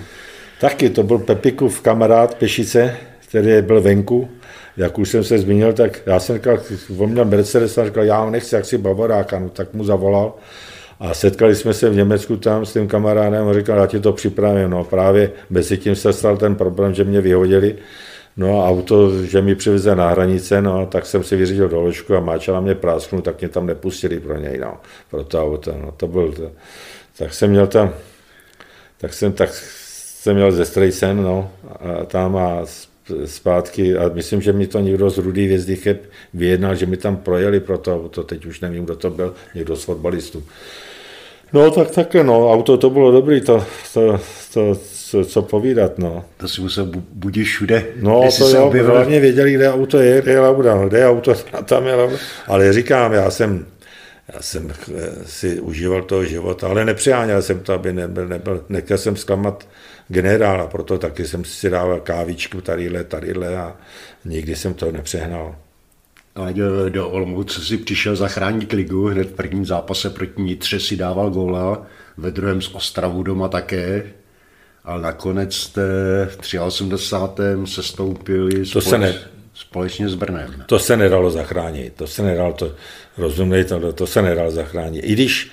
[0.61, 4.29] Taky, to byl Pepikův kamarád Pešice, který byl venku.
[4.77, 6.59] Jak už jsem se zmínil, tak já jsem říkal,
[6.97, 10.33] on měl Mercedes a říkal, já ho nechci, jak si bavoráka, no, tak mu zavolal
[10.99, 14.13] a setkali jsme se v Německu tam s tím kamarádem a říkal, já ti to
[14.13, 14.69] připravím.
[14.69, 17.75] No právě mezi tím se stal ten problém, že mě vyhodili.
[18.37, 22.19] No a auto, že mi přiveze na hranice, no tak jsem si vyřídil doložku a
[22.19, 24.77] máčela mě prásknu, tak mě tam nepustili pro něj, no,
[25.09, 25.71] pro to auto.
[25.81, 26.51] No, to byl to.
[27.17, 27.93] Tak jsem měl tam,
[28.97, 32.65] tak jsem, tak jsem měl ze Strejsen, no, a tam a
[33.25, 35.97] zpátky a myslím, že mi to někdo z Rudý Vězdychy
[36.33, 39.75] vyjednal, že mi tam projeli pro to auto, teď už nevím, kdo to byl, někdo
[39.75, 40.43] z fotbalistů.
[41.53, 44.19] No tak také, no, auto to bylo dobrý, to, to,
[44.53, 44.75] to
[45.13, 46.25] co, co povídat, no.
[46.37, 47.85] To si musel budit všude.
[48.01, 48.91] No to jo, objevil...
[48.91, 51.95] hlavně věděli, kde auto je, kde je Lauda, no, kde je auto, a tam je
[51.95, 52.17] Lauda.
[52.47, 53.65] Ale říkám, já jsem,
[54.33, 58.97] já jsem eh, si užíval toho života, ale nepřiháněl jsem to, aby nebyl, nebyl, nechtěl
[58.97, 59.67] jsem zklamat
[60.07, 63.75] generála, proto taky jsem si dával kávičku tadyhle, tadyhle a
[64.25, 65.55] nikdy jsem to nepřehnal.
[66.35, 70.95] Ale do, do Olomouce si přišel zachránit ligu, hned v prvním zápase proti Nitře si
[70.95, 71.85] dával góla,
[72.17, 74.03] ve druhém z Ostravu doma také,
[74.83, 75.81] ale nakonec jste
[76.41, 77.43] v 83.
[77.65, 79.15] se stoupili to se ne,
[79.53, 80.63] společně s Brnem.
[80.65, 82.71] To se nedalo zachránit, to se nedalo, to,
[83.17, 85.01] rozumějte, to, to se nedalo zachránit.
[85.03, 85.51] I když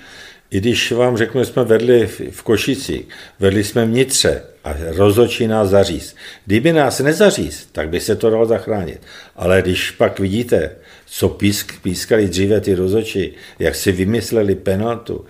[0.51, 3.05] i když vám řeknu, že jsme vedli v Košici,
[3.39, 6.15] vedli jsme vnitře a rozočí nás zaříz.
[6.45, 9.01] Kdyby nás nezaříz, tak by se to dalo zachránit.
[9.35, 15.25] Ale když pak vidíte, co písk, pískali dříve ty rozoči, jak si vymysleli penaltu,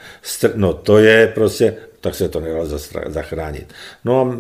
[0.56, 2.66] no to je prostě, tak se to nedalo
[3.08, 3.74] zachránit.
[4.06, 4.38] No a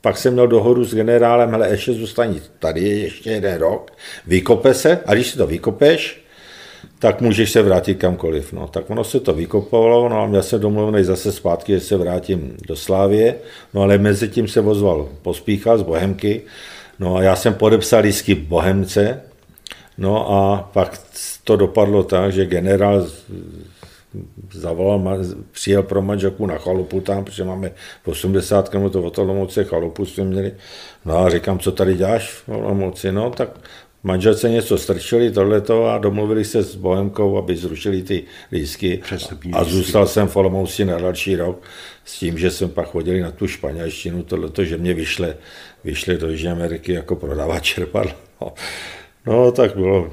[0.00, 3.90] pak jsem měl dohodu s generálem, ale ještě zůstaní, tady je ještě jeden rok,
[4.26, 6.24] vykope se a když si to vykopeš,
[6.98, 8.52] tak můžeš se vrátit kamkoliv.
[8.52, 8.66] No.
[8.66, 12.56] Tak ono se to vykopovalo, no a měl jsem domluvený zase zpátky, že se vrátím
[12.66, 13.34] do Slávě,
[13.74, 16.42] no ale mezi tím se vozval Pospíchal z Bohemky,
[16.98, 19.22] no a já jsem podepsal lísky Bohemce,
[19.98, 21.00] no a pak
[21.44, 23.06] to dopadlo tak, že generál
[24.52, 27.72] zavolal, přijel pro manželku na chalupu tam, protože máme
[28.04, 30.52] 80 km od Olomouce chalupu jsme měli.
[31.04, 33.12] No a říkám, co tady děláš v Olomouci?
[33.12, 33.48] No tak
[34.02, 39.00] manželce něco strčili tohleto a domluvili se s Bohemkou, aby zrušili ty lísky.
[39.52, 41.62] A zůstal jsem v Olomouci na další rok
[42.04, 45.36] s tím, že jsem pak chodil na tu španělštinu, tohleto, že mě vyšle,
[45.84, 48.12] vyšle do Jižní Ameriky jako prodávat čerpadlo.
[48.40, 48.52] No,
[49.26, 50.12] no tak bylo,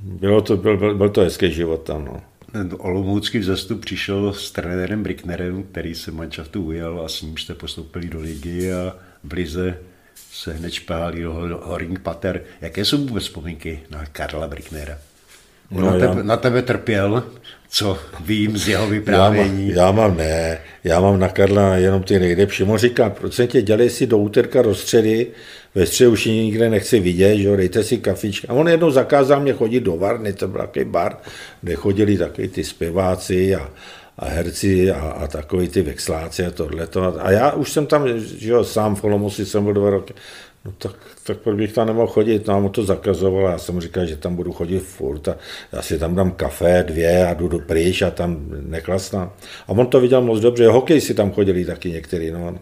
[0.00, 2.04] bylo to, byl, byl, byl to hezký život tam.
[2.04, 2.20] No.
[2.52, 7.54] Ten olomoucký vzestup přišel s trenérem Bricknerem, který se manšaftu ujel a s ním jste
[7.54, 9.78] postoupili do ligy a v Lize
[10.30, 12.44] se hned špálí do Horing Pater.
[12.60, 14.98] Jaké jsou vůbec vzpomínky na Karla Bricknera?
[15.72, 16.22] On no, na, tebe, já...
[16.22, 17.22] na tebe trpěl,
[17.68, 19.68] co vím z jeho vyprávění.
[19.68, 22.62] Já, má, já mám ne, já mám na Karla jenom ty nejlepší.
[22.62, 25.26] On říká, proč tě dělej si do úterka rozstředy,
[25.74, 28.48] ve středu už nikde nechci vidět, že dejte si kafička.
[28.50, 31.16] A on jednou zakázal mě chodit do Varny, to byl takový bar,
[31.62, 33.70] kde chodili taky ty zpěváci a,
[34.18, 37.14] a herci a, a takový ty vexláci a tohleto.
[37.20, 40.14] A já už jsem tam, že jo, sám v Olomouci jsem byl dva roky,
[40.64, 40.94] no tak
[41.28, 44.52] tak proč bych tam nemohl chodit, no, to zakazoval, já jsem říkal, že tam budu
[44.52, 45.36] chodit furt a
[45.72, 49.32] já si tam dám kafe, dvě a jdu do pryč a tam neklasná.
[49.66, 52.58] A on to viděl moc dobře, hokej si tam chodili taky některý, no,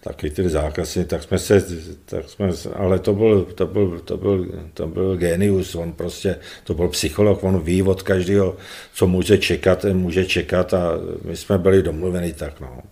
[0.00, 1.64] taky ty zákazky, tak jsme se,
[2.04, 6.74] tak jsme, ale to byl, to byl, to byl, to byl genius, on prostě, to
[6.74, 8.56] byl psycholog, on ví od každého,
[8.94, 10.92] co může čekat, může čekat a
[11.24, 12.82] my jsme byli domluveni tak, no,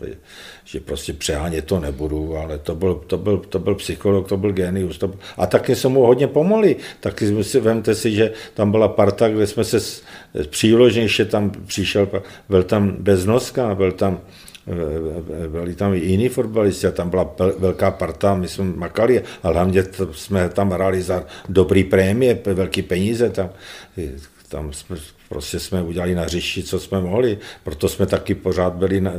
[0.65, 4.53] že prostě přehánět to nebudu, ale to byl, to byl, to byl psycholog, to byl
[4.53, 6.77] genius, to, a taky jsme mu hodně pomohli.
[7.01, 9.79] Taky si, vemte si, že tam byla parta, kde jsme se
[10.51, 12.09] příložně, ještě tam přišel,
[12.49, 14.21] byl tam Beznoska, byl tam
[15.49, 19.85] byli tam i jiní fotbalisti a tam byla velká parta, my jsme makali a hlavně
[20.13, 23.51] jsme tam hráli za dobrý prémie, velké peníze tam.
[24.49, 24.97] Tam jsme,
[25.29, 29.13] prostě jsme udělali na řeši, co jsme mohli, proto jsme taky pořád byli, na,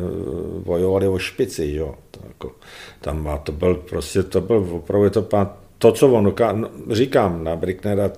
[0.66, 1.96] bojovali o špici, jo.
[2.28, 2.52] Jako,
[3.02, 5.22] tam a to byl prostě, to byl opravdu to
[5.80, 6.52] to, co on doká...
[6.52, 8.12] No, říkám, na Bricknera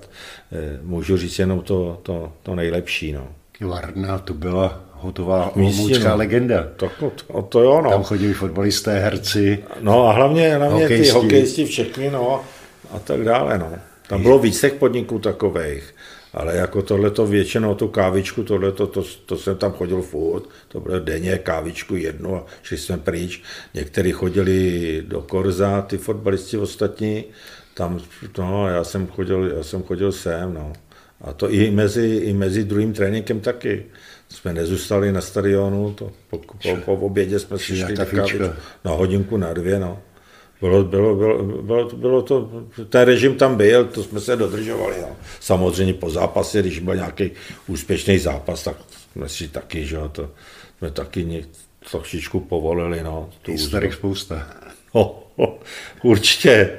[0.52, 3.12] eh, můžu říct jenom to, to, to nejlepší.
[3.12, 3.28] No.
[3.60, 6.16] Varna to byla hotová olomoucká no.
[6.16, 6.66] legenda.
[6.76, 7.90] To, to, to jo, no.
[7.90, 9.64] Tam chodili fotbalisté, herci.
[9.80, 11.12] No a hlavně, hlavně hokejisti.
[11.12, 12.40] ty hokejisti všechny, no
[12.90, 13.72] a tak dále, no.
[14.08, 15.94] Tam bylo víc těch podniků takových.
[16.34, 20.98] Ale jako tohleto většinou, tu kávičku, tohleto, to, to jsem tam chodil furt, to bylo
[20.98, 23.42] denně kávičku jednu a šli jsme pryč.
[23.74, 27.24] Někteří chodili do Korza, ty fotbalisti ostatní,
[27.74, 28.00] tam,
[28.38, 30.72] no, já jsem chodil, já jsem chodil sem, no.
[31.20, 33.86] A to i mezi, i mezi druhým tréninkem taky.
[34.28, 38.04] Jsme nezůstali na stadionu, to po, po, po obědě jsme si šli na,
[38.84, 40.02] na hodinku, na dvě, no.
[40.62, 42.50] Bylo, bylo, bylo, bylo, bylo to,
[42.88, 44.94] ten režim tam byl, to jsme se dodržovali.
[45.00, 45.08] No.
[45.40, 47.30] Samozřejmě po zápase, když byl nějaký
[47.66, 48.76] úspěšný zápas, tak
[49.12, 50.30] jsme si taky, že to
[50.78, 51.44] jsme taky
[51.90, 53.02] trošičku povolili.
[53.02, 54.46] No, tu Historik spousta.
[54.94, 55.10] Oh,
[56.02, 56.70] určitě.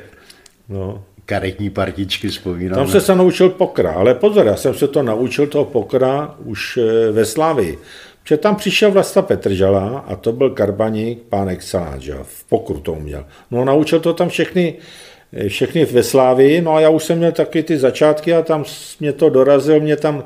[0.69, 1.03] No.
[1.25, 2.75] Karetní partičky vzpomínám.
[2.75, 6.77] Tam se se naučil pokra, ale pozor, já jsem se to naučil toho pokra už
[6.77, 7.79] eh, ve Slavii.
[8.25, 12.93] Že tam přišel Vlasta Petržala a to byl karbaník, pán Excelát, že v pokru to
[12.93, 13.25] uměl.
[13.51, 14.75] No naučil to tam všechny,
[15.47, 18.65] všechny ve Slávii, no a já už jsem měl taky ty začátky a tam
[18.99, 20.23] mě to dorazil, mě tam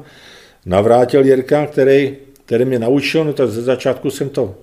[0.66, 4.56] navrátil Jirka, který, který mě naučil, no tak ze začátku jsem to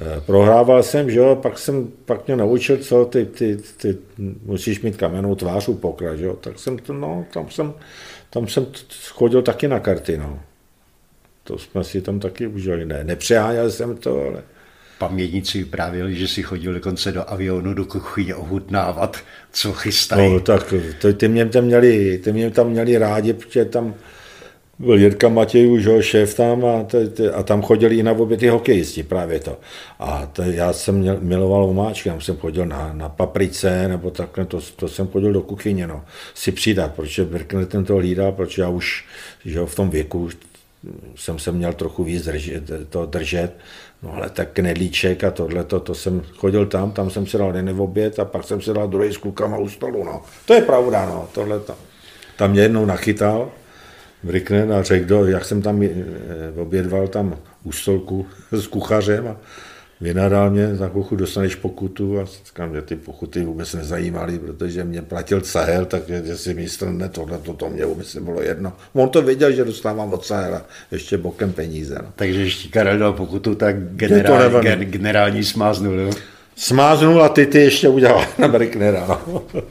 [0.00, 3.98] eh, prohrával jsem, že jo, pak jsem, pak mě naučil, co ty, ty, ty
[4.44, 7.74] musíš mít kamennou tvář u pokra, že jo, tak jsem to, no, tam jsem,
[8.30, 8.66] tam jsem
[9.08, 10.38] chodil taky na karty, no.
[11.52, 12.84] To jsme si tam taky užili.
[12.84, 14.42] Ne, nepřeháněl jsem to, ale...
[14.98, 19.16] Pamětníci vyprávěli, že si chodil dokonce do avionu do kuchyně ohutnávat,
[19.52, 20.32] co chystají.
[20.32, 23.94] No tak to, ty, mě tam měli, ty mě tam měli rádi, protože tam
[24.78, 28.50] byl Jirka Matějů, že, šéf tam a, t, t, a tam chodili i na obě
[28.50, 29.58] hokejisti, právě to.
[29.98, 34.44] A to, já jsem měl, miloval omáčky, tam jsem chodil na, na paprice, nebo takhle,
[34.44, 38.62] to, to jsem chodil do kuchyně, no, si přidat, protože Birkner ten to hlídal, protože
[38.62, 39.04] já už
[39.44, 40.28] že, v tom věku
[41.14, 43.56] jsem se měl trochu víc držet, to držet,
[44.02, 47.56] no ale tak knedlíček a tohle, to, to jsem chodil tam, tam jsem si dal
[47.56, 50.22] jeden oběd a pak jsem si dal druhý s klukama u stolu, no.
[50.46, 51.74] To je pravda, no, tohle to.
[52.36, 53.50] Tam mě jednou nachytal,
[54.22, 55.88] Brickner a řekl, jak jsem tam eh,
[56.56, 59.36] obědval tam u stolku s kuchařem a
[60.02, 65.02] vynadal mě, za chvilku dostaneš pokutu a říkám, že ty pokuty vůbec nezajímaly, protože mě
[65.02, 68.72] platil Sahel, tak že si mistr ne, tohle to, to mě vůbec nebylo jedno.
[68.92, 71.98] On to věděl, že dostávám od Sahela ještě bokem peníze.
[72.02, 72.08] No.
[72.16, 76.10] Takže ještě Karel dal pokutu, tak generální, gen, generální smáznul, jo?
[76.56, 79.06] Smáznul a ty ty ještě udělal na Bricknera.
[79.06, 79.42] No.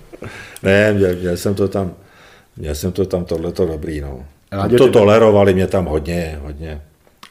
[0.64, 1.94] ne, měl, měl, jsem to tam,
[2.58, 4.26] měl jsem to tam tohleto dobrý, no.
[4.78, 6.82] to tolerovali mě tam hodně, hodně.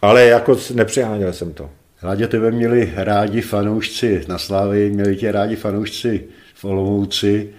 [0.03, 1.71] Ale jako nepřiháněl jsem to.
[2.03, 6.25] Hladě tebe měli rádi fanoušci na Slávě, měli tě rádi fanoušci
[6.55, 7.51] v Olomouci,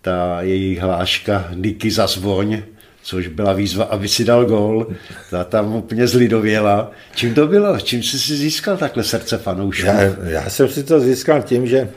[0.00, 2.62] ta jejich hláška Niky zazvoň,
[3.02, 4.86] což byla výzva, aby si dal gol,
[5.30, 6.90] ta tam úplně zlidověla.
[7.14, 7.80] Čím to bylo?
[7.80, 9.86] Čím jsi si získal takhle srdce fanoušků?
[9.86, 11.88] Já, já jsem si to získal tím, že,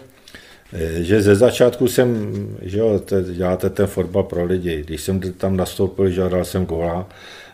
[0.98, 3.02] že ze začátku jsem, že jo,
[3.34, 4.84] děláte ten fotbal pro lidi.
[4.86, 7.10] Když jsem tam nastoupil, že dal jsem góla,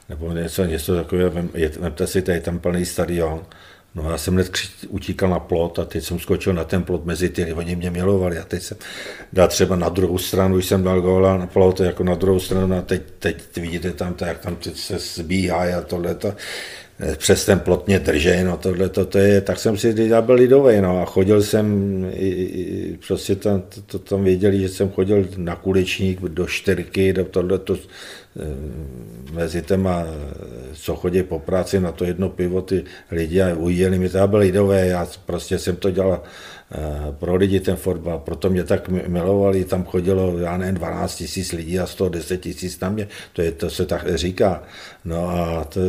[0.09, 1.31] nebo něco, něco takového,
[1.79, 3.41] vemte si, tady tam plný stadion,
[3.95, 4.51] No já jsem hned
[4.87, 8.39] utíkal na plot a teď jsem skočil na ten plot mezi ty, oni mě milovali
[8.39, 8.77] a teď jsem
[9.33, 12.81] dal třeba na druhou stranu, jsem dal góla na plot, jako na druhou stranu a
[12.81, 16.33] teď, teď vidíte tam, to, jak tam teď se zbíhá a tohle to
[17.17, 20.35] přes ten plot mě držej, no tohle to, to je, tak jsem si já byl
[20.35, 21.65] lidový, no a chodil jsem,
[22.13, 27.13] i, i, prostě tam, to, to, tam věděli, že jsem chodil na kulečník do čtyřky,
[27.13, 28.43] do tohle to, eh,
[29.33, 30.05] mezi těma,
[30.73, 34.27] co chodí po práci na to jedno pivo, ty lidi a ujeli mi, to já
[34.27, 36.23] byl lidový, já prostě jsem to dělal
[36.71, 36.77] eh,
[37.11, 41.79] pro lidi ten fotbal, proto mě tak milovali, tam chodilo, já nevím, 12 tisíc lidí
[41.79, 44.63] a 110 tisíc tam je, to, je, to se tak říká,
[45.05, 45.79] no a to,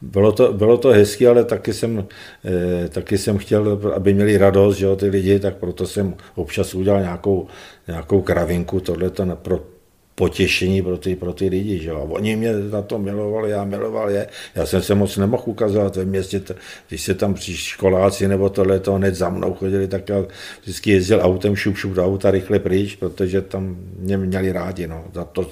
[0.00, 2.06] bylo to, bylo to hezky, ale taky jsem,
[2.44, 6.74] eh, taky jsem chtěl, aby měli radost, že jo, ty lidi, tak proto jsem občas
[6.74, 7.46] udělal nějakou,
[7.88, 9.60] nějakou kravinku, tohle to pro
[10.20, 11.78] potěšení pro ty, pro ty lidi.
[11.78, 12.06] Že jo.
[12.10, 14.28] Oni mě na to milovali, já miloval je.
[14.54, 16.42] Já jsem se moc nemohl ukazovat ve městě,
[16.88, 20.24] když se tam při školáci nebo tohle to hned za mnou chodili, tak já
[20.62, 24.86] vždycky jezdil autem šup, šup do auta rychle pryč, protože tam mě měli rádi.
[24.86, 25.04] No.
[25.14, 25.48] Za to,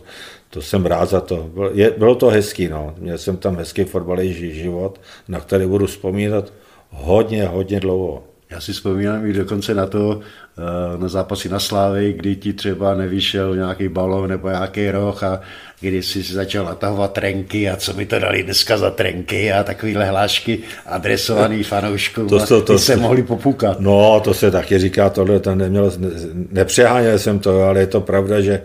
[0.51, 1.51] to jsem rád za to.
[1.55, 2.95] Bylo, je, bylo to hezký, no.
[2.99, 6.53] Měl jsem tam hezký fotbalový život, na který budu vzpomínat
[6.91, 8.25] hodně, hodně dlouho.
[8.51, 10.21] Já si vzpomínám i dokonce na to,
[10.59, 15.41] eh, na zápasy na Slávy, kdy ti třeba nevyšel nějaký balon nebo nějaký roh a
[15.81, 19.65] kdy jsi si začal natahovat trenky a co mi to dali dneska za trenky a
[19.65, 22.29] takovýhle hlášky adresovaný fanouškům.
[22.29, 23.81] To, to, to, ty se mohli popukat.
[23.81, 25.93] No, to se taky říká, tohle tam neměl,
[26.51, 28.63] nepřeháněl jsem to, ale je to pravda, že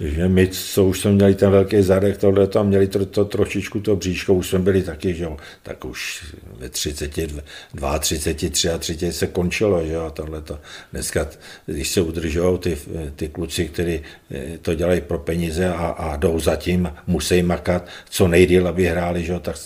[0.00, 3.80] že my, co už jsme měli ten velký zadek, tohle tam měli to, to trošičku
[3.80, 6.24] to bříško, už jsme byli taky, že jo, tak už
[6.58, 10.58] ve 30, 32, 33 se končilo, že jo, tohle to.
[10.92, 11.28] Dneska,
[11.66, 12.78] když se udržují ty,
[13.16, 14.00] ty kluci, kteří
[14.30, 19.24] eh, to dělají pro peníze a, a jdou zatím, musí makat co nejdíl, aby hráli,
[19.24, 19.56] že jo, tak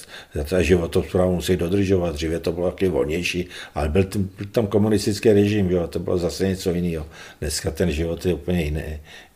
[0.48, 2.14] ta životosprávu musí dodržovat.
[2.14, 5.98] Dříve to bylo taky volnější, ale byl, tam, byl tam komunistický režim, že jo, to
[5.98, 7.06] bylo zase něco jiného.
[7.40, 8.82] Dneska ten život je úplně jiný,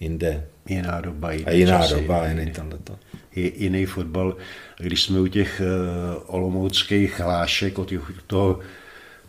[0.00, 0.44] jinde.
[0.68, 1.32] Jiná doba.
[1.32, 2.94] Jiný a jiná časy, doba, jiný, jiný tohleto.
[3.36, 4.36] Jiný fotbal.
[4.78, 7.92] Když jsme u těch uh, olomouckých hlášek, od
[8.26, 8.58] toho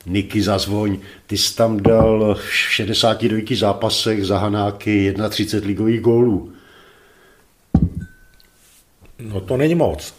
[0.06, 0.98] Niky Zazvoň,
[1.28, 6.54] ty jsi tam dal v 62 zápasech za Hanáky 31 ligových gólů.
[9.24, 10.14] No to není moc.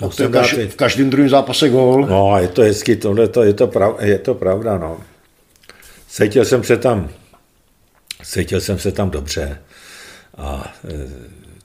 [0.00, 2.06] No, to je kaž, v každém druhém zápase gól.
[2.06, 5.00] No, je to hezky, tohle to, je, to prav, je to pravda, no.
[6.08, 7.08] Cítil jsem se tam,
[8.24, 9.58] cítil jsem se tam dobře.
[10.36, 11.08] A e,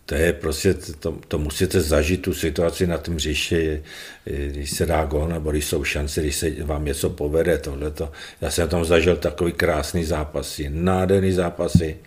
[0.06, 3.84] to je prostě, to, to musíte zažít tu situaci na tom hřišti,
[4.26, 8.12] když se dá gol, nebo když jsou šance, když se vám něco povede, tohleto.
[8.42, 11.98] Já jsem tam zažil takový krásný zápasy, nádherný zápasy,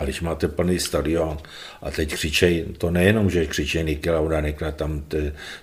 [0.00, 1.38] a když máte plný stadion
[1.82, 4.42] a teď křičej, to nejenom, že křičej Nike Lauda,
[4.76, 5.04] tam,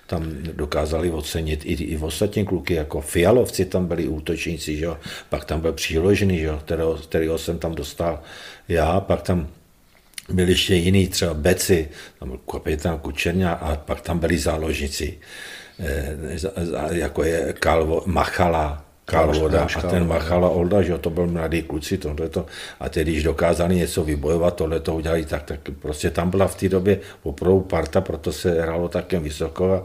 [0.06, 4.98] tam dokázali ocenit i, i ostatní kluky, jako Fialovci tam byli útočníci, že jo?
[5.28, 6.60] pak tam byl příložený, že jo?
[6.64, 8.22] Kterého, kterého jsem tam dostal
[8.68, 9.48] já, pak tam
[10.28, 15.18] byli ještě jiný, třeba Beci, tam byl kapitán Kučerňa a pak tam byli záložníci,
[15.78, 16.16] eh,
[16.90, 22.46] jako je Kalvo, Machala, Kalvoda a ten Machala Olda, že to byl mladý kluci, tohleto,
[22.80, 26.54] a teď, když dokázali něco vybojovat, tohle to udělali tak, tak prostě tam byla v
[26.54, 29.82] té době opravdu parta, proto se hrálo také vysoko a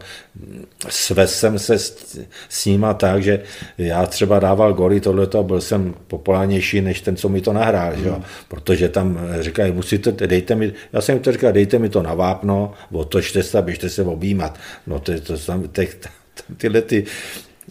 [0.88, 2.18] svez jsem se s,
[2.48, 3.42] s nima tak, že
[3.78, 7.92] já třeba dával goly tohleto a byl jsem populárnější než ten, co mi to nahrál,
[7.92, 8.04] hmm.
[8.04, 8.10] že
[8.48, 12.72] protože tam říkají, musíte, dejte mi, já jsem to říkal, dejte mi to na vápno,
[12.92, 14.58] otočte se a běžte se objímat.
[14.86, 15.82] No to, to, to, to
[16.56, 17.04] tyhle ty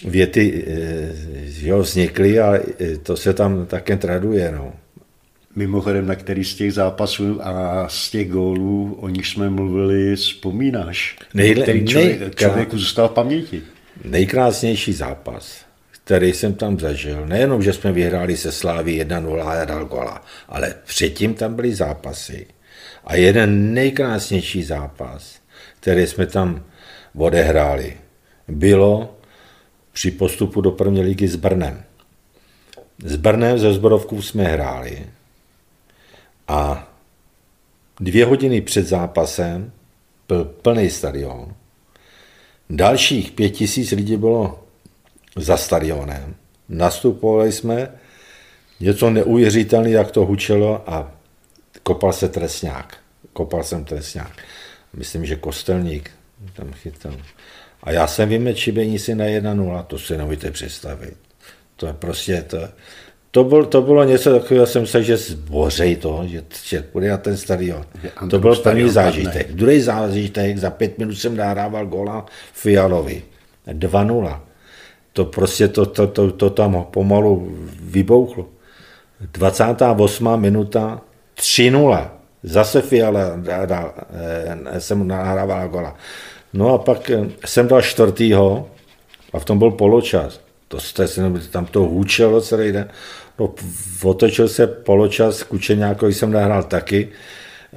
[0.06, 1.12] věty eh,
[1.62, 4.52] jo, vznikly a eh, to se tam také traduje.
[4.52, 4.74] No.
[5.56, 11.16] Mimochodem, na který z těch zápasů a z těch gólů, o nich jsme mluvili, vzpomínáš?
[11.34, 13.62] Nejle, který člověk, nej, člověku zůstal v paměti?
[14.06, 19.86] Nejkrásnější zápas, který jsem tam zažil, nejenom, že jsme vyhráli se Slávy 1-0 a dal
[19.86, 22.46] gola, ale předtím tam byly zápasy.
[23.04, 25.40] A jeden nejkrásnější zápas,
[25.80, 26.64] který jsme tam
[27.16, 27.94] odehráli,
[28.48, 29.18] bylo
[29.94, 31.84] při postupu do první ligy s Brnem.
[33.06, 35.06] S Brnem ze Zborovkou jsme hráli
[36.48, 36.90] a
[38.00, 39.72] dvě hodiny před zápasem
[40.28, 41.56] byl plný stadion.
[42.70, 44.64] Dalších pět tisíc lidí bylo
[45.36, 46.36] za stadionem.
[46.70, 47.92] Nastupovali jsme,
[48.80, 51.12] něco neuvěřitelné, jak to hučelo a
[51.84, 52.98] kopal se trestňák.
[53.34, 54.32] Kopal jsem trestňák.
[54.94, 56.12] Myslím, že kostelník
[56.54, 57.14] tam chytal.
[57.84, 61.14] A já jsem vymečibení si na 1-0, to si nemůžete představit.
[61.76, 62.58] To je prostě to,
[63.32, 67.18] to, byl, to bylo něco takového, jsem se, že zbořej to, že, že půjde na
[67.18, 67.86] ten stadion.
[68.30, 69.52] To byl první zážitek.
[69.52, 73.24] Druhý zážitek, za pět minut jsem nahrával gola Fialovi.
[73.68, 74.40] 2-0.
[75.14, 78.48] to prostě to, to, to, to tam pomalu vybouchlo.
[79.34, 80.42] 28.
[80.42, 81.02] minuta
[81.38, 82.10] 3-0.
[82.44, 83.94] Zase Fiala dal,
[84.74, 85.96] eh, jsem nahrával gola.
[86.54, 88.70] No a pak eh, jsem dal čtvrtýho
[89.34, 90.42] a v tom byl poločas.
[90.68, 92.90] To jste si, tam to hůčelo celý den.
[93.40, 93.54] No,
[94.04, 97.10] otočil se poločas, Kučeňákovi jsem nahrál taky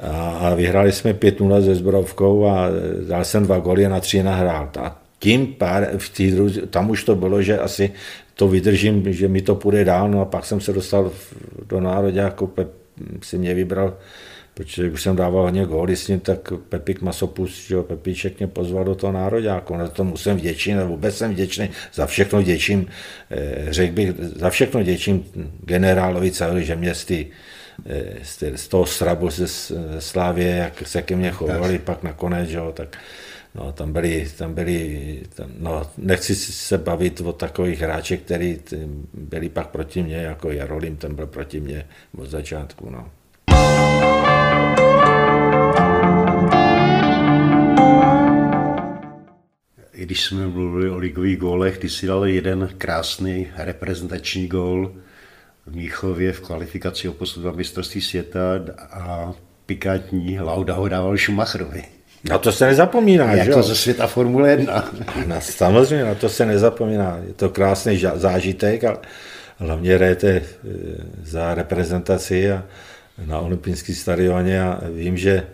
[0.02, 2.68] a, a vyhráli jsme 5-0 se Zbrovkou a
[3.08, 4.70] dal jsem dva goly a na tři nahrál.
[4.80, 6.36] A tím pár, v tý,
[6.70, 7.92] tam už to bylo, že asi
[8.34, 11.10] to vydržím, že mi to půjde dál, no a pak jsem se dostal
[11.68, 12.50] do národě, jako
[13.22, 13.94] si mě vybral,
[14.56, 18.84] protože už jsem dával hodně góly s ním, tak Pepik Masopus, že Pepíček mě pozval
[18.84, 22.86] do toho nároďáku, na tomu jsem vděčný, nebo vůbec jsem vděčný, za všechno děčím,
[23.30, 25.24] eh, řekl bych, za všechno děčím
[25.64, 27.26] generálovi Cavili, že mě z, ty,
[27.86, 29.48] eh, z toho srabu ze
[29.98, 32.96] Slávě, jak se ke mně chovali, pak nakonec, jo, tak
[33.54, 38.58] No, tam byli, tam byli tam, no, nechci se bavit o takových hráčích, kteří
[39.14, 41.86] byli pak proti mně, jako Jarolim, ten byl proti mně
[42.16, 42.90] od začátku.
[42.90, 43.10] No.
[49.96, 54.92] I když jsme mluvili o ligových gólech, ty si dal jeden krásný reprezentační gól
[55.66, 58.40] v Míchově v kvalifikaci o postup na mistrovství světa
[58.90, 59.32] a
[59.66, 61.84] pikantní Lauda ho dával Schumacherovi.
[62.24, 64.92] Na to se nezapomíná, jako že ze světa Formule 1.
[65.26, 67.20] Na, samozřejmě, na to se nezapomíná.
[67.26, 68.98] Je to krásný zážitek a
[69.56, 70.42] hlavně hrajete e,
[71.22, 72.64] za reprezentaci a
[73.26, 75.46] na olympijský stadioně a vím, že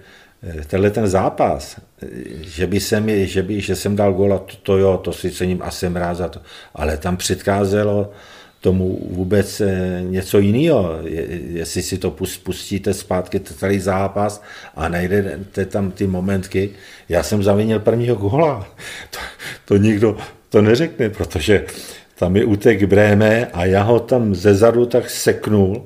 [0.66, 2.06] tenhle ten zápas, e,
[2.42, 5.62] že by jsem, že, by, že jsem dal góla, to, to jo, to si cením
[5.62, 6.40] a jsem rád za to,
[6.74, 8.10] ale tam předcházelo
[8.62, 10.98] tomu vůbec eh, něco jiného.
[11.48, 12.10] Jestli si to
[12.42, 14.42] pustíte zpátky, celý zápas
[14.76, 16.70] a najdete tam ty momentky.
[17.08, 18.66] Já jsem zavinil prvního góla.
[19.10, 19.18] To,
[19.64, 20.16] to nikdo
[20.48, 21.64] to neřekne, protože
[22.14, 25.82] tam je útek Bréme a já ho tam ze zadu tak seknul.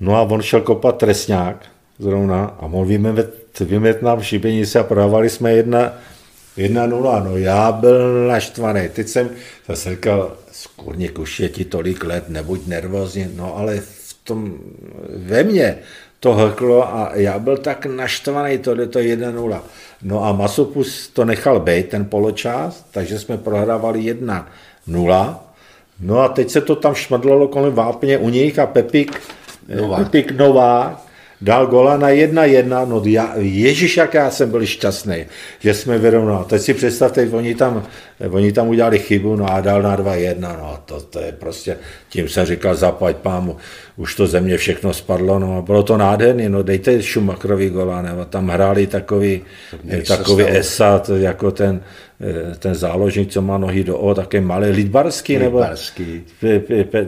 [0.00, 1.66] No a on šel kopat trestňák
[1.98, 5.92] zrovna a on vymet, vymet nám šibenice a prodávali jsme jedna,
[6.56, 7.20] jedna nula.
[7.20, 8.88] No já byl naštvaný.
[8.88, 9.30] Teď jsem
[9.68, 10.36] zase říkal,
[10.76, 14.58] Kurník, už je ti tolik let, nebuď nervózní, no ale v tom,
[15.08, 15.78] ve mně
[16.20, 19.60] to hrklo a já byl tak naštvaný, to je to 1-0.
[20.02, 25.36] No a Masopus to nechal být, ten poločas, takže jsme prohrávali 1-0.
[26.00, 29.20] No a teď se to tam šmadlalo kolem vápně u nich a Pepik
[29.76, 31.05] Novák, Pepik Novák
[31.40, 35.26] dal gola na jedna jedna, no já, ježiš, jak já jsem byl šťastný,
[35.58, 36.44] že jsme vyrovnali.
[36.44, 37.82] Teď si představte, oni tam,
[38.30, 41.76] oni tam udělali chybu, no a dal na dva jedna, no to, to je prostě,
[42.08, 43.56] tím jsem říkal, zaplať pámu,
[43.96, 48.02] už to ze mě všechno spadlo, no a bylo to nádherný, no dejte Schumacherovi gola,
[48.02, 49.42] nebo tam hráli takový,
[50.06, 51.80] takový esat, jako ten,
[52.58, 55.58] ten záložník, co má nohy do O, také malý, Lidbarský, nebo...
[55.58, 56.24] Lidbarský.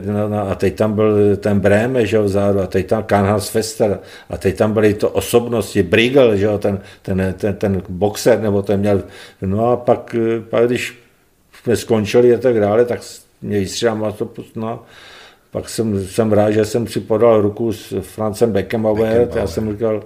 [0.05, 3.49] No, no, a teď tam byl ten Bréme, že jo, vzadu, a teď tam Kanhas
[3.49, 3.99] Fester,
[4.29, 8.61] a teď tam byly to osobnosti, Brigel, že jo, ten, ten, ten, ten boxer, nebo
[8.61, 9.03] ten měl,
[9.41, 10.97] no a pak, eh, pak když
[11.63, 12.99] jsme skončili a tak dále, tak
[13.41, 14.79] mě vystřídám to, no,
[15.51, 20.03] pak jsem, jsem rád, že jsem si podal ruku s Francem Beckenbauer, já jsem říkal,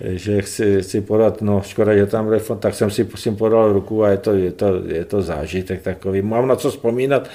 [0.00, 4.04] že chci, chci podat, no škoda, že tam refon, tak jsem si prosím podal ruku
[4.04, 6.22] a je to, je to, je to zážitek takový.
[6.22, 7.28] Mám na co vzpomínat,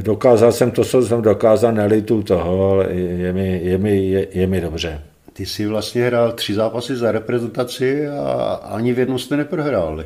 [0.00, 4.46] dokázal jsem to, co jsem dokázal, nelitu toho, ale je mi, je mi, je, je
[4.46, 5.00] mi dobře.
[5.32, 10.04] Ty jsi vlastně hrál tři zápasy za reprezentaci a ani v jednu jste neprohráli.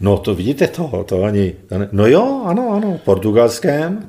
[0.00, 1.54] No to vidíte toho, to ani,
[1.92, 4.08] no jo, ano, ano, portugalském,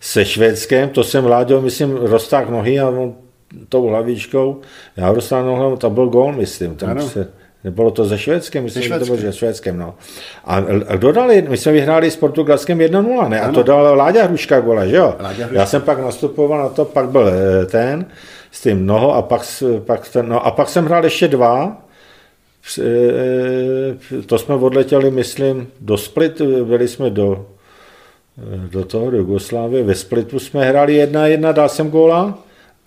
[0.00, 3.14] se švédském, to jsem vláděl, myslím, roztáh nohy a on
[3.68, 4.60] tou hlavičkou,
[4.96, 7.28] já dostal hlavu, to byl gól, myslím, tam se,
[7.64, 9.94] nebylo to ze Švédskem, myslím, že to bylo ze Švédskem, no.
[10.44, 10.56] A,
[10.88, 13.40] a dodali, my jsme vyhráli s Portugalskem 1-0, ne?
[13.40, 15.16] A to dal Láďa Hruška gola, že jo?
[15.52, 18.06] Já jsem pak nastupoval na to, pak byl eh, ten,
[18.50, 19.42] s tím noho a pak,
[19.84, 21.82] pak, ten, no, a pak jsem hrál ještě dva,
[22.78, 27.46] eh, to jsme odletěli, myslím, do Split, byli jsme do,
[28.38, 32.38] eh, do toho, do Jugoslávie, ve Splitu jsme hráli jedna jedna, dal jsem góla,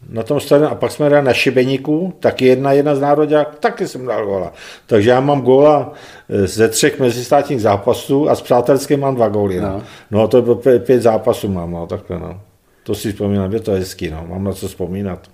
[0.09, 3.87] na tom stadionu a pak jsme hráli na Šibeníku, taky jedna jedna z národák, taky
[3.87, 4.53] jsem dal góla.
[4.85, 5.93] Takže já mám góla
[6.29, 9.61] eh, ze třech mezistátních zápasů a s přátelským mám dva góly.
[9.61, 12.41] No, no, no to bylo pět zápasů mám, no, takhle, no.
[12.83, 15.27] To si vzpomínám, je to hezký, no, mám na co vzpomínat.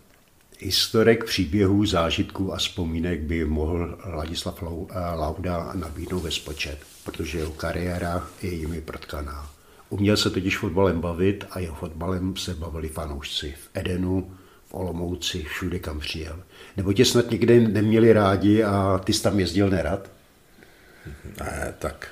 [0.59, 7.51] Historik příběhů, zážitků a vzpomínek by mohl Ladislav eh, Lauda nabídnout ve spočet, protože jeho
[7.51, 9.49] kariéra je jimi protkaná.
[9.89, 14.31] Uměl se totiž fotbalem bavit a jeho fotbalem se bavili fanoušci v Edenu,
[14.67, 16.43] v Olomouci, všude kam přijel.
[16.77, 20.11] Nebo tě snad někde neměli rádi a ty jsi tam jezdil nerad?
[21.39, 22.07] Ne, tak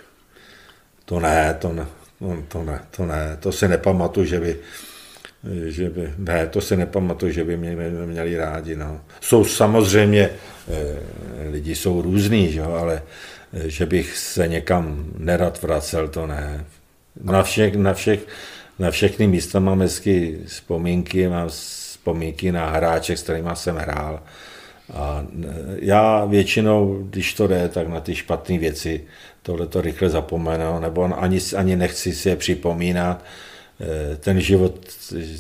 [1.05, 1.85] to ne, to ne.
[2.47, 4.57] To ne, to ne, to si nepamatuju, že by,
[5.67, 7.75] že by, ne, to si nepamatuju, že by mě
[8.05, 8.75] měli rádi.
[8.75, 9.01] No.
[9.21, 10.29] Jsou samozřejmě,
[10.67, 13.01] eh, lidi jsou různý, že ale
[13.53, 16.65] eh, že bych se někam nerad vracel, to ne.
[17.23, 18.19] Na, všech, na, všech,
[18.79, 21.49] na všechny místa mám hezky vzpomínky, mám
[22.05, 24.19] vzpomínky na hráče, s kterými jsem hrál.
[24.93, 25.25] A
[25.79, 29.03] já většinou, když to jde, tak na ty špatné věci
[29.41, 33.23] tohle to rychle zapomenu, nebo ani, ani nechci si je připomínat.
[33.79, 34.79] Eh, ten život,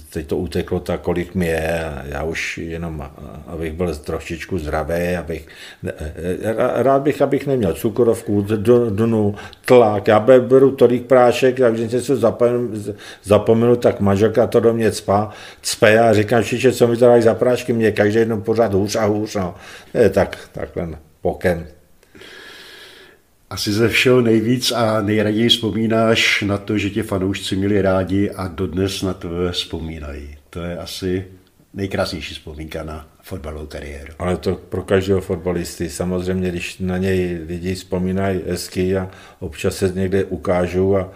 [0.09, 3.11] teď to uteklo tak, kolik mi je, já už jenom,
[3.47, 5.47] abych byl trošičku zdravý, abych,
[5.87, 8.41] eh, rád bych, abych neměl cukrovku,
[8.89, 12.71] dnu, tlak, já beru tolik prášek, takže něco zapomenu,
[13.23, 15.29] zapomenu, tak manželka to do mě cpa,
[15.61, 18.95] cpe a říkám, že co mi to dají za prášky, mě každý jednou pořád hůř
[18.95, 19.55] a hůř, no.
[19.93, 20.89] Je tak, takhle
[21.21, 21.67] poken.
[23.49, 28.47] Asi ze všeho nejvíc a nejraději vzpomínáš na to, že tě fanoušci měli rádi a
[28.47, 30.37] dodnes na to vzpomínají.
[30.49, 31.25] To je asi
[31.73, 34.13] nejkrásnější vzpomínka na fotbalovou kariéru.
[34.19, 35.89] Ale to pro každého fotbalisty.
[35.89, 41.09] Samozřejmě, když na něj lidi vzpomínají hezky a občas se někde ukážou a,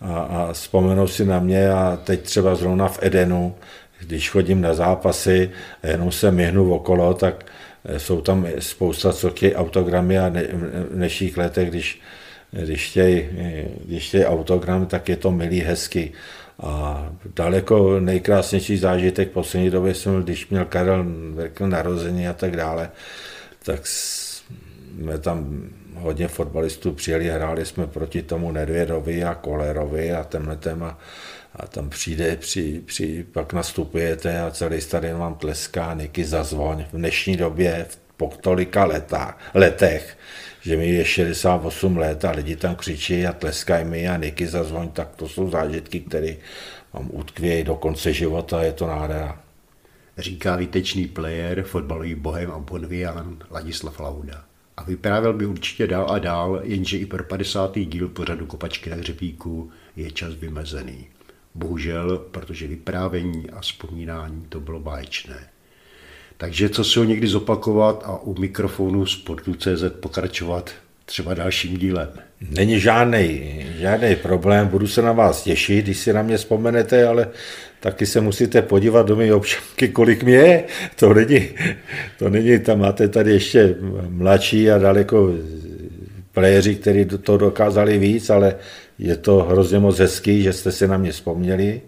[0.00, 3.54] a, a vzpomenou si na mě a teď třeba zrovna v Edenu,
[4.00, 5.50] když chodím na zápasy
[5.82, 7.46] a jenom se myhnu okolo, tak
[7.96, 12.00] jsou tam spousta, co autogramy a v dnešních letech, když,
[12.52, 13.28] když chtějí,
[13.84, 16.12] když chtějí autogram, tak je to milý, hezky.
[16.62, 21.04] A daleko nejkrásnější zážitek poslední době jsem, když měl Karel
[21.66, 22.90] narození a tak dále,
[23.64, 30.56] tak jsme tam hodně fotbalistů přijeli, hráli jsme proti tomu Nedvědovi a Kolerovi a tenhle
[30.56, 30.98] téma
[31.68, 36.84] tam přijde, při, při, pak nastupujete a celý stadion vám tleská, Niky zazvoň.
[36.92, 37.86] V dnešní době,
[38.16, 40.18] po tolika letách, letech,
[40.60, 44.88] že mi je 68 let a lidi tam křičí a tleskají mi a Niky zazvoň,
[44.88, 46.36] tak to jsou zážitky, které
[46.92, 49.40] vám utkvějí do konce života, je to nádhera.
[50.18, 54.44] Říká výtečný player, fotbalový bohem a bonvian Ladislav Lauda.
[54.76, 57.78] A vyprávěl by určitě dál a dál, jenže i pro 50.
[57.78, 61.06] díl pořadu Kopačky na hřebíku je čas vymezený.
[61.54, 65.48] Bohužel, protože vyprávění a vzpomínání to bylo báječné.
[66.36, 70.70] Takže co si ho někdy zopakovat a u mikrofonu Sportu.cz pokračovat
[71.04, 72.08] třeba dalším dílem.
[72.50, 77.28] Není žádný, žádný problém, budu se na vás těšit, když si na mě vzpomenete, ale
[77.80, 80.64] taky se musíte podívat do mé občanky, kolik mě je.
[80.96, 81.48] To není,
[82.18, 83.76] to není, tam máte tady ještě
[84.08, 85.30] mladší a daleko
[86.32, 88.56] playeři, kteří to dokázali víc, ale
[88.98, 91.80] je to hrozně moc hezký, že jste si na mě vzpomněli.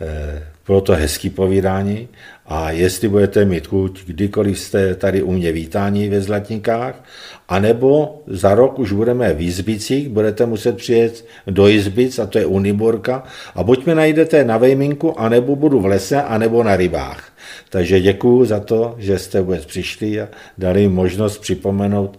[0.00, 2.08] Eh, bylo to hezký povídání
[2.46, 7.04] a jestli budete mít chuť, kdykoliv jste tady u mě vítání ve Zlatníkách,
[7.48, 12.46] anebo za rok už budeme v Izbicích, budete muset přijet do Izbic, a to je
[12.46, 13.22] Uniborka,
[13.54, 17.32] a buď mě najdete na Vejminku, anebo budu v lese, anebo na rybách.
[17.70, 20.28] Takže děkuji za to, že jste vůbec přišli a
[20.58, 22.18] dali možnost připomenout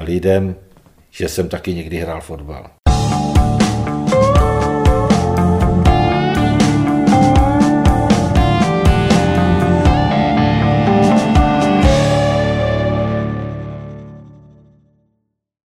[0.00, 0.56] lidem,
[1.10, 2.75] že jsem taky někdy hrál fotbal.